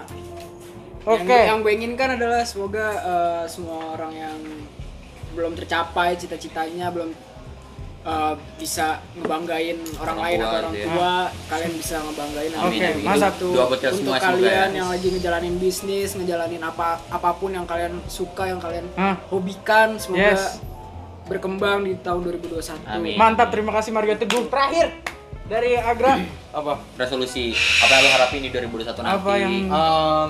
Oke. 1.03 1.27
yang, 1.27 1.47
yang 1.49 1.59
gue 1.61 1.73
inginkan 1.75 2.14
adalah 2.14 2.47
semoga 2.47 2.87
eh, 2.94 3.44
semua 3.44 3.99
orang 3.99 4.12
yang 4.14 4.38
belum 5.35 5.59
tercapai 5.59 6.14
cita-citanya 6.14 6.94
belum 6.94 7.11
eh, 8.05 8.35
bisa 8.55 9.03
ngebanggain 9.14 9.83
orang, 9.97 9.99
Orang 9.99 10.18
lain 10.21 10.38
atau 10.38 10.59
orang 10.61 10.75
ya. 10.75 10.85
tua 10.87 11.14
kalian 11.49 11.73
bisa 11.75 11.97
ngebanggain 11.99 12.53
Oke, 12.55 12.87
buat 13.03 13.71
kita 13.75 13.88
untuk 13.99 14.14
kalian 14.14 14.68
ya. 14.68 14.79
yang 14.79 14.88
lagi 14.88 15.09
ngejalanin 15.11 15.55
bisnis 15.57 16.14
ngejalanin 16.14 16.62
apa 16.62 17.03
apa 17.09 17.31
pun 17.35 17.51
yang 17.51 17.66
kalian 17.66 17.99
suka 18.07 18.47
yang 18.47 18.62
kalian 18.62 18.87
Hah? 18.94 19.18
hobikan 19.27 19.99
semoga 19.99 20.38
Yes. 20.38 20.62
berkembang 21.27 21.83
di 21.83 21.99
tahun 21.99 22.23
2021 22.23 22.79
Amin. 22.87 23.16
Mantap, 23.16 23.51
terima 23.51 23.68
kasih 23.71 23.90
Mario 23.90 24.14
Teguh. 24.14 24.49
Terakhir 24.49 25.17
dari 25.48 25.74
Agra 25.74 26.20
Apa? 26.58 26.80
Resolusi 26.94 27.52
apa 27.78 27.92
yang 27.94 28.02
lo 28.02 28.11
harapin 28.11 28.40
di 28.40 28.50
2021 28.50 28.88
nanti? 28.98 29.14
Apa 29.14 29.32
yang- 29.37 29.68
Em, 29.68 30.28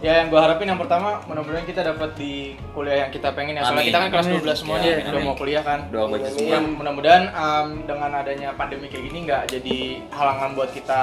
ya 0.00 0.12
yang 0.18 0.28
gue 0.28 0.40
harapin 0.40 0.66
yang 0.66 0.76
pertama 0.76 1.22
mudah-mudahan 1.24 1.62
kita 1.62 1.82
dapat 1.84 2.10
di 2.14 2.32
kuliah 2.72 3.06
yang 3.06 3.10
kita 3.10 3.30
pengen 3.30 3.54
ya 3.54 3.62
soalnya 3.62 3.78
Amin. 3.78 3.88
kita 3.88 3.98
kan 3.98 4.08
kelas 4.10 4.26
Amin. 4.26 4.42
12 4.42 4.58
semuanya 4.58 4.88
Ya, 4.88 5.06
udah 5.08 5.22
mau 5.22 5.36
kuliah 5.36 5.62
kan 5.62 5.78
Doa 5.88 6.04
buat 6.04 6.18
kita 6.20 6.30
semua. 6.32 6.50
yang 6.52 6.64
mudah-mudahan 6.74 7.24
em, 7.26 7.66
dengan 7.84 8.10
adanya 8.12 8.48
pandemi 8.52 8.86
kayak 8.86 9.04
gini 9.04 9.18
nggak 9.24 9.42
jadi 9.48 9.76
halangan 10.10 10.50
buat 10.52 10.70
kita 10.70 11.00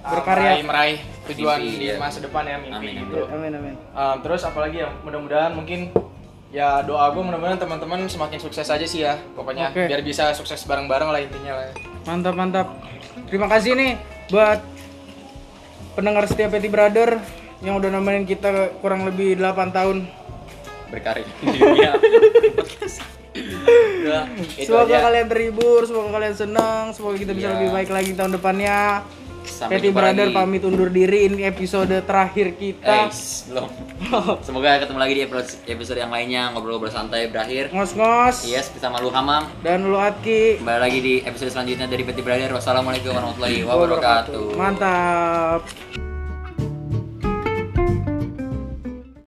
Berkarya. 0.00 0.42
meraih, 0.58 0.64
meraih 0.64 0.98
tujuan 1.28 1.58
Mimpi, 1.58 1.76
di 1.76 1.86
iya. 1.86 1.94
masa 1.96 2.18
depan 2.18 2.42
ya 2.42 2.56
mimpi 2.56 2.86
Amin, 2.88 3.02
gitu. 3.04 3.18
Amin 3.28 3.52
amin. 3.52 3.74
Um, 3.92 4.16
terus 4.22 4.40
apalagi 4.40 4.80
ya 4.80 4.88
mudah-mudahan 5.02 5.52
mungkin 5.52 5.90
ya 6.48 6.80
doa 6.80 7.12
gue 7.12 7.20
mudah-mudahan 7.20 7.60
teman-teman 7.60 8.08
semakin 8.08 8.40
sukses 8.40 8.64
aja 8.64 8.82
sih 8.82 9.04
ya 9.04 9.20
pokoknya 9.36 9.68
Oke. 9.68 9.84
biar 9.84 10.00
bisa 10.00 10.32
sukses 10.32 10.64
bareng-bareng 10.64 11.08
lah 11.08 11.20
intinya 11.20 11.52
lah 11.54 11.64
ya. 11.68 11.74
Mantap 12.04 12.34
mantap. 12.34 12.66
Terima 13.28 13.44
kasih 13.46 13.76
nih 13.76 14.00
buat 14.28 14.64
pendengar 15.92 16.24
setia 16.24 16.48
Petty 16.48 16.66
Brother 16.66 17.20
yang 17.60 17.76
udah 17.76 17.90
nemenin 17.90 18.24
kita 18.24 18.72
kurang 18.80 19.04
lebih 19.04 19.36
8 19.36 19.68
tahun. 19.70 20.08
di 20.88 21.58
dunia 21.60 21.92
podcast. 22.56 23.04
Udah, 24.00 24.24
itu 24.56 24.66
semoga 24.66 24.88
aja. 24.88 25.04
kalian 25.04 25.26
terhibur, 25.28 25.84
semoga 25.84 26.16
kalian 26.16 26.32
senang, 26.32 26.84
semoga 26.96 27.20
kita 27.20 27.36
bisa 27.36 27.52
Iya. 27.52 27.54
lebih 27.60 27.68
baik 27.76 27.90
lagi 27.92 28.10
tahun 28.16 28.32
depannya. 28.34 29.04
Sampai 29.50 29.80
jumpa 29.80 30.00
Brother 30.00 30.26
lagi. 30.26 30.36
pamit 30.36 30.62
undur 30.62 30.88
diri 30.88 31.26
ini 31.26 31.42
episode 31.42 31.90
terakhir 32.00 32.54
kita. 32.54 33.06
Eh, 33.06 33.10
belum. 33.48 33.68
Semoga 34.46 34.78
ketemu 34.78 34.98
lagi 34.98 35.14
di 35.14 35.22
episode 35.66 35.98
yang 35.98 36.08
lainnya 36.08 36.52
ngobrol-ngobrol 36.52 36.88
santai 36.88 37.26
berakhir. 37.26 37.68
Ngos-ngos 37.70 38.44
Yes, 38.44 38.68
bersama 38.68 38.98
lu 38.98 39.08
Hamam. 39.08 39.48
dan 39.60 39.82
lu 39.82 39.96
Atki. 39.96 40.58
Kembali 40.58 40.80
lagi 40.80 40.98
di 40.98 41.14
episode 41.22 41.50
selanjutnya 41.50 41.84
dari 41.84 42.02
Petty 42.02 42.20
Brother. 42.20 42.50
Wassalamualaikum 42.50 43.10
warahmatullahi 43.10 43.60
wabarakatuh. 43.62 44.54
Mantap. 44.54 46.07